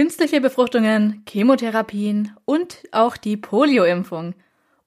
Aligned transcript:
Künstliche 0.00 0.40
Befruchtungen, 0.40 1.26
Chemotherapien 1.28 2.34
und 2.46 2.78
auch 2.90 3.18
die 3.18 3.36
Polioimpfung. 3.36 4.34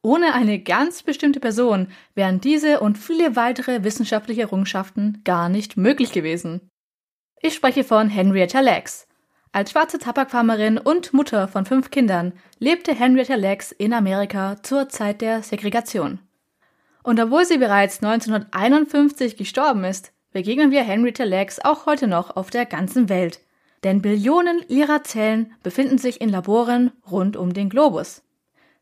Ohne 0.01 0.33
eine 0.33 0.57
ganz 0.57 1.03
bestimmte 1.03 1.39
Person 1.39 1.89
wären 2.15 2.41
diese 2.41 2.79
und 2.79 2.97
viele 2.97 3.35
weitere 3.35 3.83
wissenschaftliche 3.83 4.41
Errungenschaften 4.41 5.21
gar 5.23 5.49
nicht 5.49 5.77
möglich 5.77 6.13
gewesen. 6.13 6.67
Ich 7.43 7.53
spreche 7.53 7.83
von 7.83 8.09
Henrietta 8.09 8.59
Lacks. 8.59 9.07
Als 9.51 9.69
schwarze 9.69 9.99
Tabakfarmerin 9.99 10.79
und 10.79 11.13
Mutter 11.13 11.47
von 11.47 11.67
fünf 11.67 11.91
Kindern 11.91 12.33
lebte 12.57 12.95
Henrietta 12.95 13.35
Lacks 13.35 13.71
in 13.71 13.93
Amerika 13.93 14.63
zur 14.63 14.89
Zeit 14.89 15.21
der 15.21 15.43
Segregation. 15.43 16.17
Und 17.03 17.19
obwohl 17.19 17.45
sie 17.45 17.59
bereits 17.59 18.01
1951 18.01 19.37
gestorben 19.37 19.83
ist, 19.83 20.11
begegnen 20.31 20.71
wir 20.71 20.81
Henrietta 20.81 21.23
Lacks 21.23 21.59
auch 21.59 21.85
heute 21.85 22.07
noch 22.07 22.35
auf 22.35 22.49
der 22.49 22.65
ganzen 22.65 23.09
Welt. 23.09 23.41
Denn 23.83 24.01
Billionen 24.01 24.63
ihrer 24.69 25.03
Zellen 25.03 25.53
befinden 25.61 25.97
sich 25.97 26.21
in 26.21 26.29
Laboren 26.29 26.91
rund 27.09 27.35
um 27.35 27.53
den 27.53 27.69
Globus. 27.69 28.23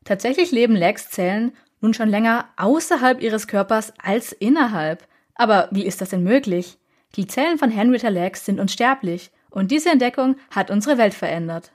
Tatsächlich 0.04 0.52
leben 0.52 0.76
Lacks 0.76 1.10
Zellen 1.10 1.52
nun 1.80 1.94
schon 1.94 2.08
länger 2.08 2.46
außerhalb 2.56 3.20
ihres 3.20 3.48
Körpers 3.48 3.92
als 4.02 4.32
innerhalb. 4.32 5.06
Aber 5.34 5.68
wie 5.72 5.84
ist 5.84 6.00
das 6.00 6.10
denn 6.10 6.22
möglich? 6.22 6.78
Die 7.16 7.26
Zellen 7.26 7.58
von 7.58 7.70
Henrietta 7.70 8.08
Lacks 8.08 8.46
sind 8.46 8.60
unsterblich 8.60 9.32
und 9.50 9.70
diese 9.70 9.90
Entdeckung 9.90 10.36
hat 10.50 10.70
unsere 10.70 10.96
Welt 10.98 11.14
verändert. 11.14 11.72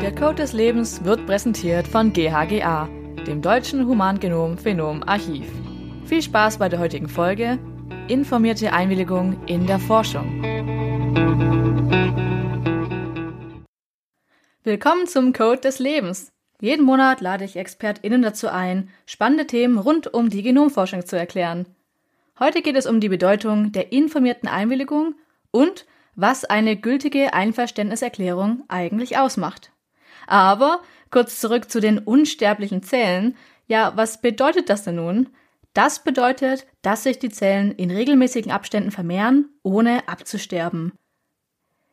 Der 0.00 0.14
Code 0.14 0.36
des 0.36 0.52
Lebens 0.52 1.02
wird 1.04 1.26
präsentiert 1.26 1.88
von 1.88 2.12
GHGA, 2.12 2.88
dem 3.26 3.42
Deutschen 3.42 3.86
Humangenom 3.86 4.56
Phenom 4.58 5.02
Archiv. 5.02 5.46
Viel 6.04 6.22
Spaß 6.22 6.58
bei 6.58 6.68
der 6.68 6.78
heutigen 6.78 7.08
Folge. 7.08 7.58
Informierte 8.08 8.72
Einwilligung 8.72 9.44
in 9.44 9.66
der 9.66 9.78
Forschung. 9.78 10.42
Willkommen 14.64 15.06
zum 15.06 15.34
Code 15.34 15.60
des 15.60 15.78
Lebens. 15.78 16.32
Jeden 16.58 16.86
Monat 16.86 17.20
lade 17.20 17.44
ich 17.44 17.56
ExpertInnen 17.56 18.22
dazu 18.22 18.48
ein, 18.48 18.88
spannende 19.04 19.46
Themen 19.46 19.76
rund 19.76 20.14
um 20.14 20.30
die 20.30 20.42
Genomforschung 20.42 21.04
zu 21.04 21.18
erklären. 21.18 21.66
Heute 22.38 22.62
geht 22.62 22.76
es 22.76 22.86
um 22.86 23.00
die 23.00 23.10
Bedeutung 23.10 23.72
der 23.72 23.92
informierten 23.92 24.48
Einwilligung 24.48 25.14
und 25.50 25.84
was 26.14 26.46
eine 26.46 26.76
gültige 26.76 27.34
Einverständniserklärung 27.34 28.64
eigentlich 28.68 29.18
ausmacht. 29.18 29.70
Aber 30.26 30.80
kurz 31.10 31.40
zurück 31.40 31.70
zu 31.70 31.78
den 31.78 31.98
unsterblichen 31.98 32.82
Zellen. 32.82 33.36
Ja, 33.66 33.92
was 33.96 34.22
bedeutet 34.22 34.70
das 34.70 34.84
denn 34.84 34.94
nun? 34.94 35.28
Das 35.74 36.02
bedeutet, 36.02 36.66
dass 36.82 37.02
sich 37.02 37.18
die 37.18 37.30
Zellen 37.30 37.72
in 37.72 37.90
regelmäßigen 37.90 38.50
Abständen 38.50 38.90
vermehren, 38.90 39.50
ohne 39.62 40.08
abzusterben. 40.08 40.92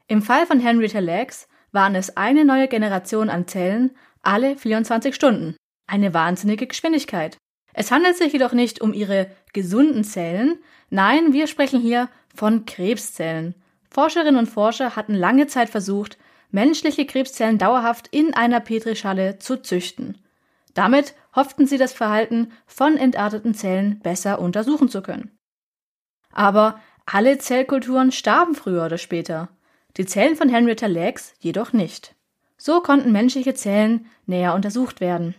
Im 0.07 0.21
Fall 0.21 0.45
von 0.45 0.59
Henrietta 0.59 0.99
Lacks 0.99 1.47
waren 1.71 1.95
es 1.95 2.15
eine 2.17 2.45
neue 2.45 2.67
Generation 2.67 3.29
an 3.29 3.47
Zellen 3.47 3.91
alle 4.21 4.57
24 4.57 5.13
Stunden. 5.13 5.55
Eine 5.87 6.13
wahnsinnige 6.13 6.67
Geschwindigkeit. 6.67 7.37
Es 7.73 7.91
handelt 7.91 8.17
sich 8.17 8.33
jedoch 8.33 8.53
nicht 8.53 8.81
um 8.81 8.93
ihre 8.93 9.27
gesunden 9.53 10.03
Zellen, 10.03 10.57
nein, 10.89 11.33
wir 11.33 11.47
sprechen 11.47 11.81
hier 11.81 12.09
von 12.33 12.65
Krebszellen. 12.65 13.55
Forscherinnen 13.89 14.37
und 14.37 14.47
Forscher 14.47 14.95
hatten 14.95 15.13
lange 15.13 15.47
Zeit 15.47 15.69
versucht, 15.69 16.17
menschliche 16.51 17.05
Krebszellen 17.05 17.57
dauerhaft 17.57 18.07
in 18.11 18.33
einer 18.33 18.61
Petrischale 18.61 19.39
zu 19.39 19.61
züchten. 19.61 20.17
Damit 20.75 21.15
hofften 21.33 21.65
sie 21.65 21.79
das 21.79 21.93
Verhalten 21.93 22.51
von 22.67 22.97
entarteten 22.97 23.55
Zellen 23.55 23.99
besser 23.99 24.39
untersuchen 24.39 24.89
zu 24.89 25.01
können. 25.01 25.35
Aber 26.31 26.79
alle 27.07 27.39
Zellkulturen 27.39 28.11
starben 28.11 28.53
früher 28.53 28.85
oder 28.85 28.97
später, 28.99 29.49
die 29.97 30.05
Zellen 30.05 30.35
von 30.35 30.49
Henrietta 30.49 30.87
Lacks 30.87 31.33
jedoch 31.39 31.73
nicht. 31.73 32.13
So 32.57 32.81
konnten 32.81 33.11
menschliche 33.11 33.53
Zellen 33.53 34.07
näher 34.25 34.53
untersucht 34.53 34.99
werden. 34.99 35.33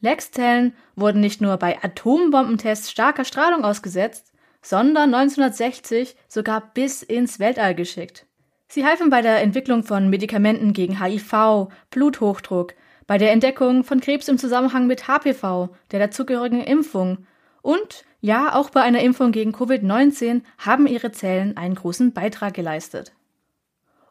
Lex-Zellen 0.00 0.74
wurden 0.94 1.20
nicht 1.20 1.40
nur 1.40 1.56
bei 1.56 1.82
Atombombentests 1.82 2.90
starker 2.90 3.24
Strahlung 3.24 3.64
ausgesetzt, 3.64 4.32
sondern 4.60 5.14
1960 5.14 6.16
sogar 6.28 6.60
bis 6.74 7.02
ins 7.02 7.38
Weltall 7.38 7.74
geschickt. 7.74 8.26
Sie 8.68 8.84
halfen 8.84 9.08
bei 9.08 9.22
der 9.22 9.40
Entwicklung 9.40 9.84
von 9.84 10.10
Medikamenten 10.10 10.72
gegen 10.74 11.00
HIV, 11.00 11.68
Bluthochdruck, 11.90 12.74
bei 13.06 13.18
der 13.18 13.32
Entdeckung 13.32 13.84
von 13.84 14.00
Krebs 14.00 14.28
im 14.28 14.38
Zusammenhang 14.38 14.86
mit 14.86 15.06
HPV, 15.08 15.70
der 15.90 15.98
dazugehörigen 16.00 16.62
Impfung 16.62 17.26
und 17.62 18.04
ja, 18.20 18.54
auch 18.54 18.70
bei 18.70 18.82
einer 18.82 19.00
Impfung 19.00 19.32
gegen 19.32 19.52
Covid-19 19.52 20.42
haben 20.58 20.86
ihre 20.86 21.12
Zellen 21.12 21.56
einen 21.56 21.74
großen 21.74 22.12
Beitrag 22.12 22.54
geleistet. 22.54 23.12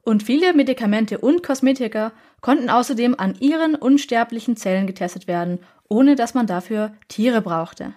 Und 0.03 0.23
viele 0.23 0.53
Medikamente 0.53 1.17
und 1.17 1.41
Kosmetika 1.41 2.11
konnten 2.39 2.69
außerdem 2.69 3.16
an 3.17 3.35
ihren 3.39 3.75
unsterblichen 3.75 4.56
Zellen 4.56 4.88
getestet 4.88 5.27
werden 5.27 5.59
ohne 5.88 6.16
dass 6.16 6.33
man 6.33 6.47
dafür 6.47 6.94
Tiere 7.07 7.41
brauchte. 7.41 7.94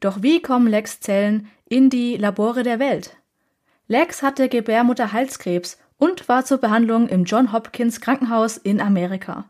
Doch 0.00 0.22
wie 0.22 0.42
kommen 0.42 0.66
Lex 0.66 1.00
Zellen 1.00 1.48
in 1.68 1.90
die 1.90 2.16
Labore 2.16 2.62
der 2.62 2.78
Welt? 2.78 3.16
Lex 3.86 4.22
hatte 4.22 4.48
Gebärmutterhalskrebs 4.48 5.78
und 5.98 6.28
war 6.28 6.44
zur 6.44 6.58
Behandlung 6.58 7.08
im 7.08 7.24
John 7.24 7.52
Hopkins 7.52 8.00
Krankenhaus 8.00 8.56
in 8.56 8.80
Amerika. 8.80 9.44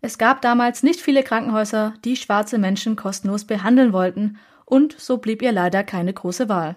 Es 0.00 0.18
gab 0.18 0.40
damals 0.40 0.82
nicht 0.82 1.00
viele 1.00 1.22
Krankenhäuser, 1.22 1.94
die 2.04 2.16
schwarze 2.16 2.58
Menschen 2.58 2.96
kostenlos 2.96 3.44
behandeln 3.44 3.92
wollten, 3.92 4.38
und 4.64 4.98
so 4.98 5.18
blieb 5.18 5.42
ihr 5.42 5.52
leider 5.52 5.82
keine 5.82 6.12
große 6.12 6.48
Wahl. 6.48 6.76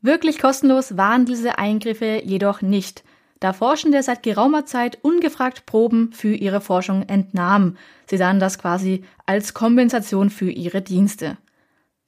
Wirklich 0.00 0.38
kostenlos 0.38 0.96
waren 0.96 1.24
diese 1.26 1.58
Eingriffe 1.58 2.22
jedoch 2.24 2.62
nicht, 2.62 3.04
da 3.40 3.52
Forschende 3.52 4.02
seit 4.02 4.22
geraumer 4.22 4.64
Zeit 4.64 4.98
ungefragt 5.02 5.66
Proben 5.66 6.12
für 6.12 6.34
ihre 6.34 6.60
Forschung 6.60 7.02
entnahmen. 7.02 7.76
Sie 8.06 8.16
sahen 8.16 8.40
das 8.40 8.58
quasi 8.58 9.04
als 9.26 9.52
Kompensation 9.52 10.30
für 10.30 10.50
ihre 10.50 10.80
Dienste. 10.80 11.36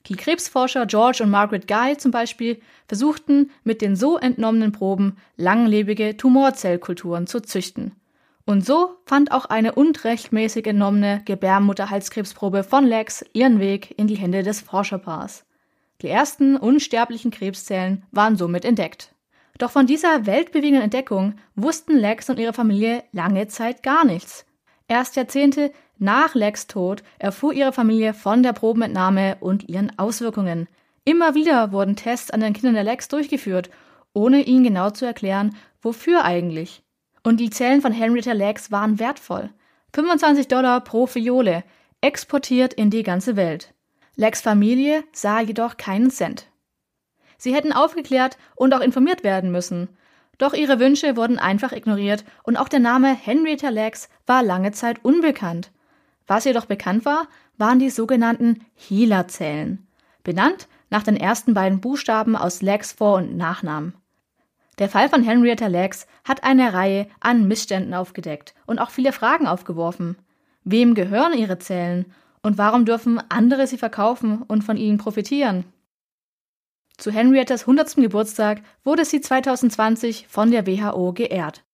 Die 0.07 0.17
Krebsforscher 0.17 0.87
George 0.87 1.23
und 1.23 1.31
Margaret 1.31 1.67
Guy 1.67 1.97
zum 1.97 2.11
Beispiel 2.11 2.61
versuchten 2.87 3.51
mit 3.65 3.83
den 3.83 3.97
so 3.97 4.19
entnommenen 4.19 4.73
Proben 4.73 5.17
langlebige 5.37 6.17
Tumorzellkulturen 6.17 7.27
zu 7.27 7.41
züchten. 7.41 7.93
Und 8.47 8.65
so 8.65 8.97
fand 9.05 9.33
auch 9.33 9.47
eine 9.47 9.75
unrechtmäßig 9.75 10.69
entnommene 10.69 11.21
Gebärmutterhalskrebsprobe 11.25 12.63
von 12.63 12.87
Lex 12.87 13.25
ihren 13.33 13.59
Weg 13.59 13.93
in 13.99 14.07
die 14.07 14.15
Hände 14.15 14.45
des 14.45 14.61
Forscherpaars. 14.61 15.45
Die 16.01 16.09
ersten 16.09 16.57
unsterblichen 16.57 17.33
Krebszellen 17.33 18.05
waren 18.13 18.37
somit 18.37 18.65
entdeckt. 18.65 19.13
Doch 19.59 19.73
von 19.73 19.87
dieser 19.87 20.27
weltbewegenden 20.27 20.83
Entdeckung 20.83 21.35
wussten 21.57 21.97
Lex 21.97 22.31
und 22.31 22.39
ihre 22.39 22.53
Familie 22.53 23.03
lange 23.11 23.49
Zeit 23.49 23.83
gar 23.83 24.05
nichts. 24.05 24.47
Erst 24.87 25.17
Jahrzehnte 25.17 25.73
nach 25.99 26.37
Lex 26.37 26.69
Tod 26.69 27.03
erfuhr 27.19 27.53
ihre 27.53 27.73
Familie 27.73 28.15
von 28.15 28.45
der 28.45 28.53
Probenentnahme 28.53 29.39
und 29.41 29.69
ihren 29.69 29.99
Auswirkungen. 29.99 30.69
Immer 31.05 31.35
wieder 31.35 31.73
wurden 31.73 31.97
Tests 31.97 32.31
an 32.31 32.41
den 32.41 32.53
Kindern 32.53 32.75
der 32.75 32.85
Lex 32.85 33.09
durchgeführt, 33.09 33.71
ohne 34.13 34.43
ihnen 34.43 34.63
genau 34.63 34.91
zu 34.91 35.05
erklären, 35.05 35.57
wofür 35.83 36.25
eigentlich. 36.25 36.83
Und 37.27 37.39
die 37.39 37.51
Zellen 37.51 37.83
von 37.83 37.91
Henrietta 37.91 38.31
Lex 38.31 38.71
waren 38.71 39.01
wertvoll. 39.01 39.51
25 39.95 40.47
Dollar 40.47 40.81
pro 40.81 41.09
Fiole, 41.09 41.65
exportiert 42.01 42.73
in 42.73 42.89
die 42.89 43.03
ganze 43.03 43.35
Welt. 43.35 43.75
Lex 44.15 44.41
Familie 44.41 45.03
sah 45.11 45.41
jedoch 45.41 45.77
keinen 45.77 46.13
Cent. 46.13 46.47
Sie 47.37 47.53
hätten 47.53 47.73
aufgeklärt 47.73 48.39
und 48.55 48.73
auch 48.73 48.81
informiert 48.81 49.25
werden 49.25 49.51
müssen. 49.51 49.89
Doch 50.39 50.55
ihre 50.55 50.79
Wünsche 50.79 51.17
wurden 51.17 51.41
einfach 51.41 51.73
ignoriert 51.73 52.25
und 52.45 52.57
auch 52.57 52.69
der 52.69 52.79
Name 52.79 53.13
Henrietta 53.13 53.71
Lacks 53.71 54.09
war 54.25 54.45
lange 54.45 54.71
Zeit 54.71 55.05
unbekannt. 55.05 55.73
Was 56.29 56.45
jedoch 56.45 56.67
bekannt 56.67 57.05
war, 57.05 57.27
waren 57.59 57.81
die 57.81 57.91
sogenannten 57.91 58.65
Healer-Zellen, 58.75 59.89
benannt 60.23 60.69
nach 60.91 61.03
den 61.03 61.17
ersten 61.17 61.55
beiden 61.55 61.81
Buchstaben 61.81 62.37
aus 62.37 62.63
Lacks 62.63 62.93
Vor- 62.93 63.17
und 63.17 63.37
Nachnamen. 63.37 63.95
Der 64.79 64.91
Fall 64.91 65.09
von 65.09 65.23
Henrietta 65.23 65.69
Lacks 65.69 66.07
hat 66.25 66.45
eine 66.45 66.75
Reihe 66.75 67.07
an 67.21 67.49
Missständen 67.49 67.95
aufgedeckt 67.95 68.55
und 68.67 68.79
auch 68.79 68.91
viele 68.91 69.13
Fragen 69.13 69.47
aufgeworfen. 69.47 70.17
Wem 70.65 70.95
gehören 70.95 71.33
ihre 71.33 71.59
Zellen 71.59 72.13
und 72.43 72.59
warum 72.59 72.85
dürfen 72.85 73.21
andere 73.31 73.67
sie 73.67 73.79
verkaufen 73.79 74.43
und 74.43 74.65
von 74.65 74.77
ihnen 74.77 74.99
profitieren? 74.99 75.65
Zu 76.99 77.11
Henriettas 77.11 77.63
100. 77.63 77.97
Geburtstag 77.97 78.63
wurde 78.85 79.05
sie 79.05 79.21
2020 79.21 80.27
von 80.29 80.51
der 80.51 80.67
WHO 80.67 81.13
geehrt. 81.13 81.65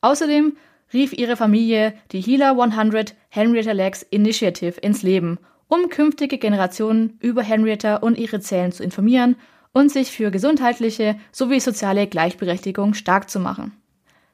Außerdem 0.00 0.56
rief 0.92 1.12
ihre 1.12 1.36
Familie 1.36 1.94
die 2.12 2.20
Healer 2.20 2.60
100 2.60 3.14
Henrietta 3.28 3.72
Lacks 3.72 4.02
Initiative 4.02 4.80
ins 4.80 5.02
Leben, 5.02 5.38
um 5.68 5.88
künftige 5.90 6.38
Generationen 6.38 7.18
über 7.20 7.42
Henrietta 7.42 7.96
und 7.96 8.18
ihre 8.18 8.40
Zellen 8.40 8.72
zu 8.72 8.82
informieren 8.82 9.36
und 9.72 9.90
sich 9.90 10.10
für 10.10 10.30
gesundheitliche 10.30 11.18
sowie 11.32 11.60
soziale 11.60 12.06
Gleichberechtigung 12.06 12.94
stark 12.94 13.30
zu 13.30 13.40
machen. 13.40 13.72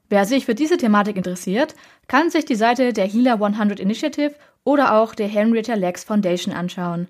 Wer 0.09 0.27
sich 0.27 0.45
für 0.45 0.55
diese 0.55 0.77
Thematik 0.77 1.17
interessiert, 1.17 1.75
kann 2.09 2.31
sich 2.31 2.45
die 2.45 2.55
Seite 2.55 2.93
der 2.93 3.07
Healer 3.07 3.35
100 3.35 3.81
Initiative 3.81 4.35
oder 4.63 4.95
auch 4.95 5.15
der 5.15 5.29
Henrietta 5.29 5.75
Lacks 5.75 6.05
Foundation 6.05 6.55
anschauen. 6.55 7.09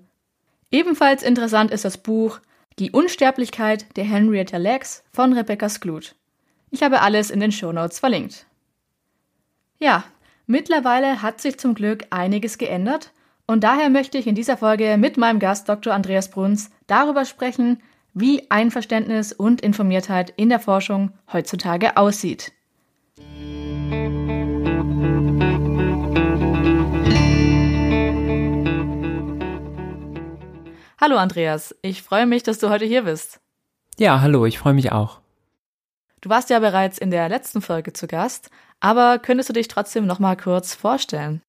Ebenfalls 0.71 1.23
interessant 1.23 1.71
ist 1.71 1.85
das 1.85 1.97
Buch 1.97 2.39
die 2.79 2.91
Unsterblichkeit 2.91 3.95
der 3.95 4.03
Henrietta 4.03 4.57
Lacks 4.57 5.03
von 5.11 5.33
Rebecca 5.33 5.69
Skloot. 5.69 6.15
Ich 6.71 6.83
habe 6.83 7.01
alles 7.01 7.31
in 7.31 7.39
den 7.39 7.51
Shownotes 7.51 7.99
verlinkt. 7.99 8.45
Ja, 9.77 10.03
mittlerweile 10.45 11.21
hat 11.21 11.39
sich 11.39 11.57
zum 11.57 11.75
Glück 11.75 12.05
einiges 12.09 12.57
geändert 12.57 13.11
und 13.47 13.63
daher 13.63 13.89
möchte 13.89 14.17
ich 14.17 14.27
in 14.27 14.35
dieser 14.35 14.57
Folge 14.57 14.97
mit 14.97 15.17
meinem 15.17 15.39
Gast 15.39 15.69
Dr. 15.69 15.93
Andreas 15.93 16.29
Bruns 16.29 16.71
darüber 16.87 17.25
sprechen, 17.25 17.81
wie 18.15 18.49
Einverständnis 18.49 19.33
und 19.33 19.61
Informiertheit 19.61 20.33
in 20.37 20.49
der 20.49 20.59
Forschung 20.59 21.11
heutzutage 21.31 21.97
aussieht. 21.97 22.53
Hallo 30.99 31.17
Andreas, 31.17 31.75
ich 31.81 32.01
freue 32.01 32.25
mich, 32.25 32.41
dass 32.41 32.57
du 32.57 32.69
heute 32.69 32.85
hier 32.85 33.03
bist. 33.03 33.41
Ja, 33.97 34.21
hallo, 34.21 34.45
ich 34.45 34.57
freue 34.57 34.73
mich 34.73 34.93
auch. 34.93 35.19
Du 36.21 36.29
warst 36.29 36.49
ja 36.49 36.59
bereits 36.59 36.97
in 36.97 37.11
der 37.11 37.29
letzten 37.29 37.61
Folge 37.61 37.93
zu 37.93 38.07
Gast, 38.07 38.49
aber 38.79 39.19
könntest 39.19 39.49
du 39.49 39.53
dich 39.53 39.67
trotzdem 39.67 40.07
noch 40.07 40.19
mal 40.19 40.35
kurz 40.35 40.73
vorstellen? 40.73 41.41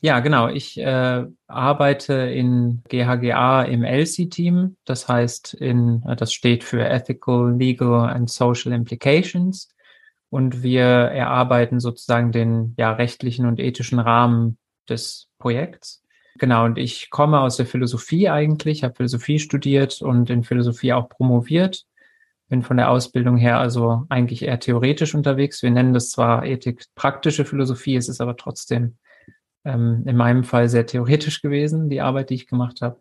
Ja, 0.00 0.20
genau. 0.20 0.48
Ich 0.48 0.78
äh, 0.78 1.24
arbeite 1.46 2.14
in 2.14 2.82
GHGA 2.88 3.62
im 3.62 3.82
ELSI-Team. 3.82 4.76
Das 4.84 5.08
heißt, 5.08 5.54
in, 5.54 6.02
äh, 6.06 6.16
das 6.16 6.32
steht 6.32 6.64
für 6.64 6.86
Ethical, 6.86 7.56
Legal 7.56 8.10
and 8.10 8.30
Social 8.30 8.72
Implications. 8.72 9.68
Und 10.28 10.62
wir 10.62 10.84
erarbeiten 10.84 11.80
sozusagen 11.80 12.30
den 12.30 12.74
ja, 12.76 12.92
rechtlichen 12.92 13.46
und 13.46 13.58
ethischen 13.58 13.98
Rahmen 13.98 14.58
des 14.88 15.28
Projekts. 15.38 16.02
Genau, 16.38 16.66
und 16.66 16.76
ich 16.76 17.08
komme 17.08 17.40
aus 17.40 17.56
der 17.56 17.66
Philosophie 17.66 18.28
eigentlich, 18.28 18.84
habe 18.84 18.94
Philosophie 18.94 19.38
studiert 19.38 20.02
und 20.02 20.28
in 20.28 20.44
Philosophie 20.44 20.92
auch 20.92 21.08
promoviert. 21.08 21.84
Bin 22.48 22.62
von 22.62 22.76
der 22.76 22.90
Ausbildung 22.90 23.38
her 23.38 23.58
also 23.58 24.04
eigentlich 24.10 24.42
eher 24.42 24.60
theoretisch 24.60 25.14
unterwegs. 25.14 25.62
Wir 25.62 25.70
nennen 25.70 25.94
das 25.94 26.10
zwar 26.10 26.44
Ethik 26.44 26.84
praktische 26.94 27.44
Philosophie, 27.44 27.96
es 27.96 28.08
ist 28.08 28.20
aber 28.20 28.36
trotzdem 28.36 28.98
ähm, 29.66 30.04
in 30.06 30.16
meinem 30.16 30.44
Fall 30.44 30.68
sehr 30.68 30.86
theoretisch 30.86 31.42
gewesen, 31.42 31.90
die 31.90 32.00
Arbeit, 32.00 32.30
die 32.30 32.34
ich 32.34 32.46
gemacht 32.46 32.80
habe. 32.80 33.00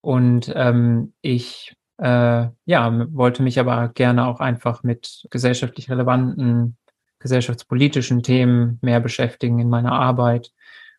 Und 0.00 0.50
ähm, 0.56 1.12
ich 1.20 1.76
äh, 1.98 2.48
ja, 2.64 3.06
wollte 3.14 3.42
mich 3.42 3.60
aber 3.60 3.88
gerne 3.88 4.26
auch 4.26 4.40
einfach 4.40 4.82
mit 4.82 5.26
gesellschaftlich 5.30 5.90
relevanten, 5.90 6.78
gesellschaftspolitischen 7.18 8.22
Themen 8.22 8.78
mehr 8.80 9.00
beschäftigen 9.00 9.58
in 9.58 9.68
meiner 9.68 9.92
Arbeit 9.92 10.52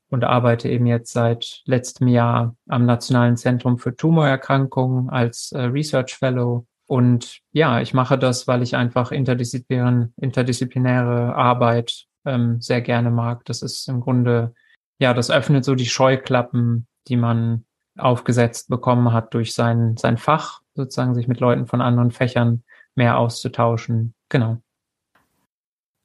und 0.09 0.24
arbeite 0.24 0.69
eben 0.69 0.86
jetzt 0.86 1.13
seit 1.13 1.63
letztem 1.65 2.07
Jahr 2.07 2.56
am 2.68 2.86
Nationalen 2.86 3.38
Zentrum 3.38 3.80
für 3.80 3.95
Tumorerkrankungen 3.95 5.09
als 5.09 5.51
äh, 5.53 5.62
Research 5.62 6.15
Fellow. 6.15 6.68
Und 6.86 7.39
ja, 7.53 7.81
ich 7.81 7.95
mache 7.95 8.19
das, 8.19 8.48
weil 8.48 8.62
ich 8.62 8.75
einfach 8.75 9.12
interdisziplinäre, 9.12 10.09
interdisziplinäre 10.18 11.33
Arbeit 11.33 12.06
ähm, 12.25 12.62
sehr 12.62 12.81
gerne 12.81 13.09
mag. 13.09 13.45
Das 13.45 13.63
ist 13.63 13.88
im 13.88 14.01
Grunde 14.01 14.53
ja, 15.01 15.15
das 15.15 15.31
öffnet 15.31 15.65
so 15.65 15.74
die 15.74 15.88
Scheuklappen, 15.88 16.86
die 17.07 17.18
man 17.18 17.65
aufgesetzt 17.98 18.69
bekommen 18.69 19.12
hat 19.12 19.33
durch 19.33 19.53
sein, 19.53 19.98
sein 19.98 20.18
Fach, 20.18 20.62
sozusagen 20.75 21.15
sich 21.15 21.27
mit 21.27 21.39
Leuten 21.39 21.65
von 21.65 21.81
anderen 21.81 22.12
Fächern 22.12 22.63
mehr 22.94 23.18
auszutauschen. 23.18 24.13
Genau. 24.30 24.57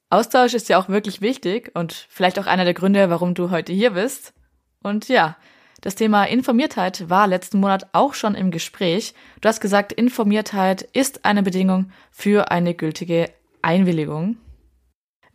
Austausch 0.09 0.55
ist 0.55 0.67
ja 0.67 0.79
auch 0.79 0.89
wirklich 0.89 1.21
wichtig 1.21 1.71
und 1.75 1.93
vielleicht 2.09 2.39
auch 2.39 2.47
einer 2.47 2.65
der 2.65 2.73
Gründe, 2.73 3.11
warum 3.11 3.35
du 3.35 3.51
heute 3.51 3.71
hier 3.71 3.91
bist. 3.91 4.33
Und 4.81 5.09
ja, 5.09 5.37
das 5.81 5.93
Thema 5.93 6.23
Informiertheit 6.23 7.07
war 7.07 7.27
letzten 7.27 7.59
Monat 7.59 7.87
auch 7.91 8.15
schon 8.15 8.33
im 8.33 8.49
Gespräch. 8.49 9.13
Du 9.41 9.47
hast 9.47 9.61
gesagt, 9.61 9.91
Informiertheit 9.91 10.81
ist 10.81 11.23
eine 11.23 11.43
Bedingung 11.43 11.91
für 12.09 12.49
eine 12.49 12.73
gültige 12.73 13.29
Einwilligung. 13.61 14.37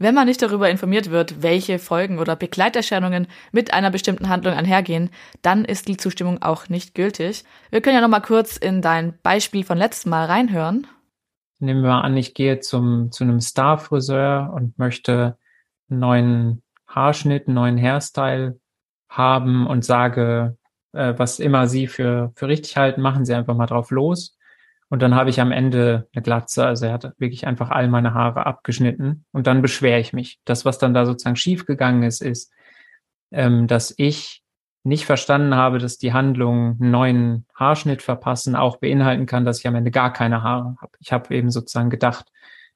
Wenn 0.03 0.17
man 0.17 0.27
nicht 0.27 0.43
darüber 0.43 0.69
informiert 0.69 1.13
wird, 1.13 1.45
welche 1.45 1.79
Folgen 1.79 2.19
oder 2.19 2.35
Begleiterscheinungen 2.35 3.29
mit 3.53 3.73
einer 3.73 3.93
bestimmten 3.93 4.29
Handlung 4.29 4.53
einhergehen, 4.53 5.11
dann 5.43 5.65
ist 5.65 5.87
die 5.87 5.97
Zustimmung 5.97 6.43
auch 6.43 6.69
nicht 6.69 6.97
gültig. 6.97 7.45
Wir 7.71 7.81
können 7.81 7.95
ja 7.95 8.01
noch 8.01 8.09
mal 8.09 8.19
kurz 8.19 8.57
in 8.57 8.83
dein 8.83 9.17
Beispiel 9.23 9.63
von 9.63 9.79
letztem 9.79 10.11
Mal 10.11 10.25
reinhören. 10.25 10.89
Nehmen 11.61 11.85
wir 11.85 11.91
mal 11.91 12.01
an, 12.01 12.17
ich 12.17 12.35
gehe 12.35 12.59
zum, 12.59 13.13
zu 13.13 13.23
einem 13.23 13.41
Star-Friseur 13.41 14.53
und 14.53 14.77
möchte 14.77 15.39
einen 15.89 16.01
neuen 16.01 16.63
Haarschnitt, 16.89 17.47
einen 17.47 17.55
neuen 17.55 17.79
Hairstyle 17.79 18.59
haben 19.09 19.69
und 19.69 19.85
sage, 19.85 20.59
äh, 20.95 21.15
was 21.17 21.39
immer 21.39 21.69
Sie 21.69 21.87
für, 21.87 22.33
für 22.35 22.49
richtig 22.49 22.77
halten, 22.77 23.03
machen 23.03 23.25
Sie 23.25 23.35
einfach 23.35 23.55
mal 23.55 23.67
drauf 23.67 23.93
los. 23.93 24.37
Und 24.93 25.01
dann 25.01 25.15
habe 25.15 25.31
ich 25.31 25.41
am 25.41 25.53
Ende 25.53 26.07
eine 26.13 26.21
Glatze, 26.21 26.67
also 26.67 26.85
er 26.85 26.93
hat 26.93 27.15
wirklich 27.17 27.47
einfach 27.47 27.71
all 27.71 27.89
meine 27.89 28.13
Haare 28.13 28.45
abgeschnitten 28.45 29.25
und 29.33 29.47
dann 29.47 29.63
beschwere 29.63 29.99
ich 29.99 30.13
mich. 30.13 30.39
Das, 30.45 30.67
was 30.67 30.77
dann 30.77 30.93
da 30.93 31.07
sozusagen 31.07 31.37
schiefgegangen 31.37 32.03
ist, 32.03 32.21
ist, 32.21 32.53
ähm, 33.31 33.67
dass 33.67 33.95
ich 33.97 34.43
nicht 34.85 35.07
verstanden 35.07 35.55
habe, 35.55 35.79
dass 35.79 35.97
die 35.97 36.13
Handlung 36.13 36.77
einen 36.79 36.91
neuen 36.91 37.47
Haarschnitt 37.55 38.03
verpassen 38.03 38.55
auch 38.55 38.77
beinhalten 38.77 39.25
kann, 39.25 39.47
dass 39.47 39.61
ich 39.61 39.67
am 39.67 39.77
Ende 39.77 39.91
gar 39.91 40.13
keine 40.13 40.43
Haare 40.43 40.77
habe. 40.79 40.93
Ich 41.01 41.11
habe 41.11 41.35
eben 41.35 41.51
sozusagen 41.51 41.89
gedacht, 41.89 42.27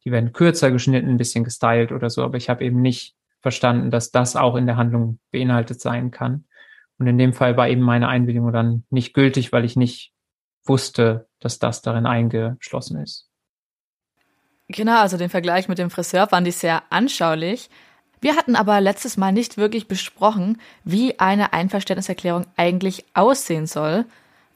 die 0.07 0.11
werden 0.11 0.33
kürzer 0.33 0.71
geschnitten, 0.71 1.11
ein 1.11 1.19
bisschen 1.19 1.45
gestylt 1.45 1.93
oder 1.93 2.09
so, 2.09 2.25
aber 2.25 2.39
ich 2.39 2.49
habe 2.49 2.65
eben 2.65 2.81
nicht 2.81 3.15
verstanden, 3.43 3.91
dass 3.91 4.11
das 4.11 4.37
auch 4.37 4.57
in 4.57 4.65
der 4.65 4.79
Handlung 4.79 5.19
beinhaltet 5.33 5.83
sein 5.83 6.11
kann. 6.13 6.47
Und 6.99 7.09
in 7.09 7.19
dem 7.19 7.35
Fall 7.35 7.59
war 7.59 7.69
eben 7.69 7.83
meine 7.83 8.09
Einwilligung 8.09 8.55
dann 8.55 8.85
nicht 8.89 9.13
gültig, 9.13 9.53
weil 9.53 9.67
ich 9.67 9.77
nicht 9.77 10.15
wusste, 10.65 11.26
dass 11.41 11.59
das 11.59 11.83
darin 11.83 12.07
eingeschlossen 12.07 13.01
ist. 13.01 13.29
Genau, 14.69 15.01
also 15.01 15.17
den 15.17 15.31
Vergleich 15.31 15.69
mit 15.69 15.79
dem 15.79 15.91
Friseur 15.91 16.27
fand 16.27 16.49
ich 16.49 16.57
sehr 16.57 16.83
anschaulich. 16.91 17.71
Wir 18.21 18.37
hatten 18.37 18.57
aber 18.57 18.81
letztes 18.81 19.17
Mal 19.17 19.33
nicht 19.33 19.57
wirklich 19.57 19.87
besprochen, 19.87 20.61
wie 20.85 21.19
eine 21.21 21.53
Einverständniserklärung 21.53 22.47
eigentlich 22.57 23.05
aussehen 23.15 23.67
soll. 23.67 24.07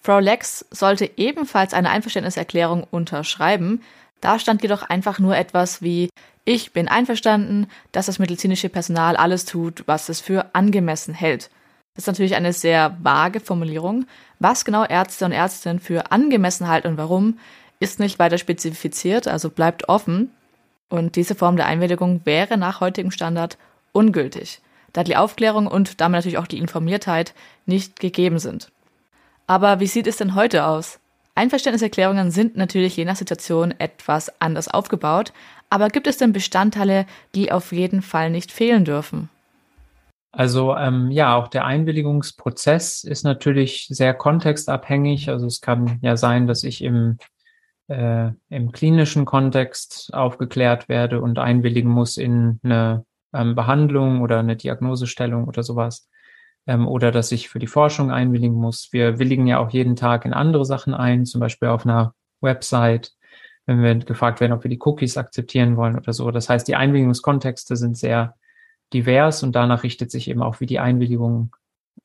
Frau 0.01 0.19
Lex 0.19 0.67
sollte 0.71 1.11
ebenfalls 1.17 1.75
eine 1.75 1.91
Einverständniserklärung 1.91 2.85
unterschreiben. 2.91 3.83
Da 4.21 4.39
stand 4.39 4.63
jedoch 4.63 4.83
einfach 4.83 5.19
nur 5.19 5.37
etwas 5.37 5.83
wie 5.83 6.11
Ich 6.45 6.73
bin 6.73 6.89
einverstanden, 6.89 7.69
dass 7.93 8.07
das 8.07 8.19
medizinische 8.19 8.71
Personal 8.71 9.17
alles 9.17 9.45
tut, 9.45 9.85
was 9.87 10.09
es 10.09 10.21
für 10.21 10.55
angemessen 10.55 11.15
hält. 11.15 11.51
Das 11.95 12.05
ist 12.05 12.07
natürlich 12.07 12.37
eine 12.37 12.53
sehr 12.53 12.97
vage 13.03 13.41
Formulierung. 13.41 14.07
Was 14.39 14.65
genau 14.65 14.85
Ärzte 14.85 15.25
und 15.25 15.33
Ärztinnen 15.33 15.81
für 15.81 16.13
angemessen 16.13 16.69
halten 16.69 16.89
und 16.89 16.97
warum, 16.97 17.39
ist 17.81 17.99
nicht 17.99 18.19
weiter 18.19 18.39
spezifiziert, 18.39 19.27
also 19.27 19.51
bleibt 19.51 19.89
offen. 19.89 20.31
Und 20.89 21.17
diese 21.17 21.35
Form 21.35 21.57
der 21.57 21.67
Einwilligung 21.67 22.21
wäre 22.25 22.57
nach 22.57 22.81
heutigem 22.81 23.11
Standard 23.11 23.59
ungültig, 23.93 24.61
da 24.93 25.03
die 25.03 25.17
Aufklärung 25.17 25.67
und 25.67 26.01
damit 26.01 26.19
natürlich 26.19 26.39
auch 26.39 26.47
die 26.47 26.59
Informiertheit 26.59 27.35
nicht 27.67 27.99
gegeben 28.01 28.39
sind. 28.39 28.71
Aber 29.47 29.81
wie 29.81 29.87
sieht 29.87 30.07
es 30.07 30.17
denn 30.17 30.35
heute 30.35 30.67
aus? 30.67 31.01
Einverständniserklärungen 31.35 32.31
sind 32.31 32.57
natürlich 32.57 32.97
je 32.97 33.05
nach 33.05 33.17
Situation 33.17 33.75
etwas 33.79 34.41
anders 34.41 34.69
aufgebaut, 34.69 35.33
aber 35.71 35.89
gibt 35.89 36.07
es 36.07 36.19
denn 36.19 36.33
Bestandteile, 36.33 37.07
die 37.35 37.51
auf 37.51 37.73
jeden 37.73 38.03
Fall 38.03 38.31
nicht 38.31 38.53
fehlen 38.53 38.85
dürfen? 38.85 39.31
Also 40.33 40.77
ähm, 40.77 41.11
ja, 41.11 41.35
auch 41.35 41.49
der 41.49 41.65
Einwilligungsprozess 41.65 43.03
ist 43.03 43.25
natürlich 43.25 43.89
sehr 43.91 44.15
kontextabhängig. 44.15 45.29
Also 45.29 45.47
es 45.47 45.61
kann 45.61 45.99
ja 46.03 46.17
sein, 46.17 46.47
dass 46.47 46.63
ich 46.63 46.83
im, 46.83 47.19
äh, 47.89 48.31
im 48.49 48.71
klinischen 48.71 49.25
Kontext 49.25 50.11
aufgeklärt 50.15 50.89
werde 50.89 51.21
und 51.21 51.39
einwilligen 51.39 51.91
muss 51.91 52.17
in 52.17 52.61
eine 52.63 53.05
ähm, 53.33 53.57
Behandlung 53.57 54.21
oder 54.23 54.39
eine 54.39 54.57
Diagnosestellung 54.57 55.49
oder 55.49 55.65
sowas. 55.65 56.09
Ähm, 56.67 56.87
oder 56.87 57.11
dass 57.11 57.33
ich 57.33 57.49
für 57.49 57.59
die 57.59 57.67
Forschung 57.67 58.13
einwilligen 58.13 58.55
muss. 58.55 58.91
Wir 58.93 59.19
willigen 59.19 59.49
ja 59.49 59.59
auch 59.59 59.71
jeden 59.71 59.97
Tag 59.97 60.25
in 60.25 60.33
andere 60.33 60.65
Sachen 60.65 60.95
ein, 60.95 61.27
zum 61.27 61.41
Beispiel 61.41 61.69
auf 61.69 61.85
einer 61.85 62.15
Website, 62.41 63.13
wenn 63.67 63.83
wir 63.83 63.97
gefragt 63.97 64.41
werden, 64.41 64.53
ob 64.53 64.63
wir 64.63 64.71
die 64.71 64.81
Cookies 64.81 65.17
akzeptieren 65.17 65.77
wollen 65.77 65.97
oder 65.97 66.13
so. 66.13 66.31
Das 66.31 66.49
heißt, 66.49 66.69
die 66.69 66.77
Einwilligungskontexte 66.77 67.77
sind 67.77 67.97
sehr 67.97 68.37
divers 68.93 69.43
und 69.43 69.53
danach 69.55 69.83
richtet 69.83 70.11
sich 70.11 70.29
eben 70.29 70.43
auch, 70.43 70.61
wie 70.61 70.67
die 70.67 70.79
Einwilligung 70.79 71.55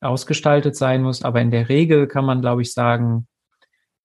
ausgestaltet 0.00 0.76
sein 0.76 1.02
muss. 1.02 1.22
Aber 1.22 1.40
in 1.40 1.50
der 1.50 1.68
Regel 1.68 2.06
kann 2.06 2.24
man, 2.24 2.40
glaube 2.40 2.62
ich, 2.62 2.72
sagen, 2.72 3.26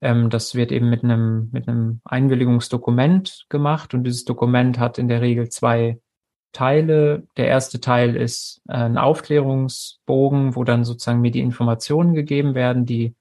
ähm, 0.01 0.29
das 0.29 0.55
wird 0.55 0.71
eben 0.71 0.89
mit 0.89 1.03
einem, 1.03 1.50
mit 1.51 1.67
einem 1.67 2.01
Einwilligungsdokument 2.05 3.45
gemacht 3.50 3.93
und 3.93 4.03
dieses 4.03 4.25
Dokument 4.25 4.79
hat 4.79 4.97
in 4.97 5.07
der 5.07 5.21
Regel 5.21 5.50
zwei 5.50 6.00
Teile. 6.53 7.27
Der 7.38 7.47
erste 7.47 7.79
Teil 7.79 8.15
ist 8.15 8.61
äh, 8.67 8.73
ein 8.73 8.97
Aufklärungsbogen, 8.97 10.55
wo 10.55 10.63
dann 10.63 10.83
sozusagen 10.83 11.21
mir 11.21 11.31
die 11.31 11.39
Informationen 11.39 12.13
gegeben 12.13 12.55
werden, 12.55 12.85
die 12.85 13.15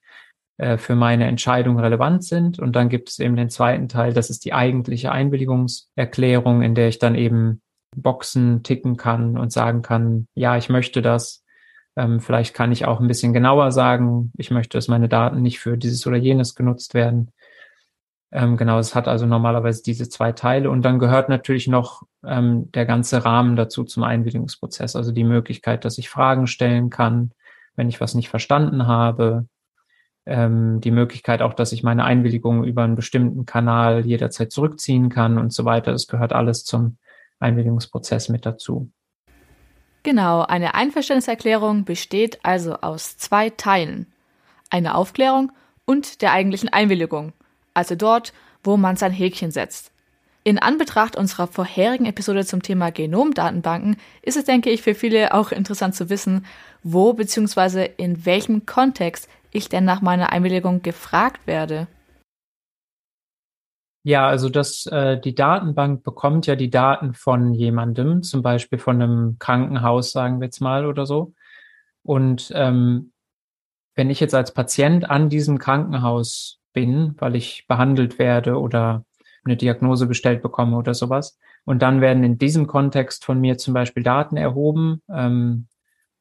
äh, 0.56 0.78
für 0.78 0.96
meine 0.96 1.26
Entscheidung 1.26 1.78
relevant 1.78 2.24
sind. 2.24 2.58
Und 2.58 2.74
dann 2.76 2.88
gibt 2.88 3.10
es 3.10 3.18
eben 3.18 3.36
den 3.36 3.50
zweiten 3.50 3.88
Teil, 3.88 4.12
das 4.12 4.30
ist 4.30 4.44
die 4.44 4.52
eigentliche 4.52 5.12
Einwilligungserklärung, 5.12 6.62
in 6.62 6.74
der 6.74 6.88
ich 6.88 6.98
dann 6.98 7.14
eben 7.14 7.62
Boxen 7.96 8.62
ticken 8.62 8.96
kann 8.96 9.36
und 9.36 9.52
sagen 9.52 9.82
kann, 9.82 10.26
ja, 10.34 10.56
ich 10.56 10.68
möchte 10.68 11.02
das. 11.02 11.44
Ähm, 11.96 12.20
vielleicht 12.20 12.54
kann 12.54 12.72
ich 12.72 12.86
auch 12.86 13.00
ein 13.00 13.08
bisschen 13.08 13.32
genauer 13.32 13.72
sagen, 13.72 14.32
ich 14.36 14.50
möchte, 14.50 14.78
dass 14.78 14.88
meine 14.88 15.08
Daten 15.08 15.42
nicht 15.42 15.60
für 15.60 15.76
dieses 15.76 16.06
oder 16.06 16.16
jenes 16.16 16.54
genutzt 16.54 16.94
werden. 16.94 17.32
Ähm, 18.32 18.56
genau, 18.56 18.78
es 18.78 18.94
hat 18.94 19.08
also 19.08 19.26
normalerweise 19.26 19.82
diese 19.82 20.08
zwei 20.08 20.30
Teile 20.32 20.70
und 20.70 20.82
dann 20.82 21.00
gehört 21.00 21.28
natürlich 21.28 21.66
noch 21.66 22.02
ähm, 22.24 22.70
der 22.72 22.86
ganze 22.86 23.24
Rahmen 23.24 23.56
dazu 23.56 23.82
zum 23.82 24.04
Einwilligungsprozess, 24.04 24.94
also 24.94 25.10
die 25.10 25.24
Möglichkeit, 25.24 25.84
dass 25.84 25.98
ich 25.98 26.08
Fragen 26.08 26.46
stellen 26.46 26.90
kann, 26.90 27.32
wenn 27.74 27.88
ich 27.88 28.00
was 28.00 28.14
nicht 28.14 28.28
verstanden 28.28 28.86
habe, 28.86 29.48
ähm, 30.26 30.80
die 30.80 30.92
Möglichkeit 30.92 31.42
auch, 31.42 31.54
dass 31.54 31.72
ich 31.72 31.82
meine 31.82 32.04
Einwilligung 32.04 32.62
über 32.62 32.84
einen 32.84 32.94
bestimmten 32.94 33.46
Kanal 33.46 34.06
jederzeit 34.06 34.52
zurückziehen 34.52 35.08
kann 35.08 35.38
und 35.38 35.52
so 35.52 35.64
weiter. 35.64 35.90
Das 35.90 36.06
gehört 36.06 36.32
alles 36.32 36.64
zum 36.64 36.98
Einwilligungsprozess 37.40 38.28
mit 38.28 38.46
dazu. 38.46 38.90
Genau, 40.02 40.42
eine 40.42 40.74
Einverständniserklärung 40.74 41.84
besteht 41.84 42.38
also 42.42 42.74
aus 42.76 43.18
zwei 43.18 43.50
Teilen. 43.50 44.06
Eine 44.70 44.94
Aufklärung 44.94 45.52
und 45.84 46.22
der 46.22 46.32
eigentlichen 46.32 46.68
Einwilligung, 46.68 47.32
also 47.74 47.96
dort, 47.96 48.32
wo 48.62 48.76
man 48.76 48.96
sein 48.96 49.12
Häkchen 49.12 49.50
setzt. 49.50 49.92
In 50.42 50.58
Anbetracht 50.58 51.16
unserer 51.16 51.46
vorherigen 51.46 52.06
Episode 52.06 52.46
zum 52.46 52.62
Thema 52.62 52.90
Genomdatenbanken 52.90 53.96
ist 54.22 54.38
es, 54.38 54.44
denke 54.44 54.70
ich, 54.70 54.80
für 54.80 54.94
viele 54.94 55.34
auch 55.34 55.52
interessant 55.52 55.94
zu 55.94 56.08
wissen, 56.08 56.46
wo 56.82 57.12
bzw. 57.12 57.90
in 57.98 58.24
welchem 58.24 58.64
Kontext 58.64 59.28
ich 59.50 59.68
denn 59.68 59.84
nach 59.84 60.00
meiner 60.00 60.32
Einwilligung 60.32 60.80
gefragt 60.80 61.46
werde. 61.46 61.88
Ja, 64.02 64.26
also 64.28 64.48
das, 64.48 64.86
äh, 64.86 65.20
die 65.20 65.34
Datenbank 65.34 66.02
bekommt 66.02 66.46
ja 66.46 66.56
die 66.56 66.70
Daten 66.70 67.12
von 67.12 67.52
jemandem, 67.52 68.22
zum 68.22 68.40
Beispiel 68.42 68.78
von 68.78 69.02
einem 69.02 69.36
Krankenhaus, 69.38 70.12
sagen 70.12 70.40
wir 70.40 70.46
jetzt 70.46 70.60
mal 70.60 70.86
oder 70.86 71.04
so. 71.04 71.34
Und 72.02 72.50
ähm, 72.54 73.12
wenn 73.94 74.08
ich 74.08 74.20
jetzt 74.20 74.34
als 74.34 74.54
Patient 74.54 75.10
an 75.10 75.28
diesem 75.28 75.58
Krankenhaus 75.58 76.60
bin, 76.72 77.14
weil 77.18 77.36
ich 77.36 77.66
behandelt 77.68 78.18
werde 78.18 78.58
oder 78.58 79.04
eine 79.44 79.56
Diagnose 79.56 80.08
gestellt 80.08 80.42
bekomme 80.42 80.76
oder 80.78 80.94
sowas, 80.94 81.38
und 81.66 81.82
dann 81.82 82.00
werden 82.00 82.24
in 82.24 82.38
diesem 82.38 82.66
Kontext 82.66 83.26
von 83.26 83.38
mir 83.38 83.58
zum 83.58 83.74
Beispiel 83.74 84.02
Daten 84.02 84.38
erhoben, 84.38 85.02
ähm, 85.12 85.68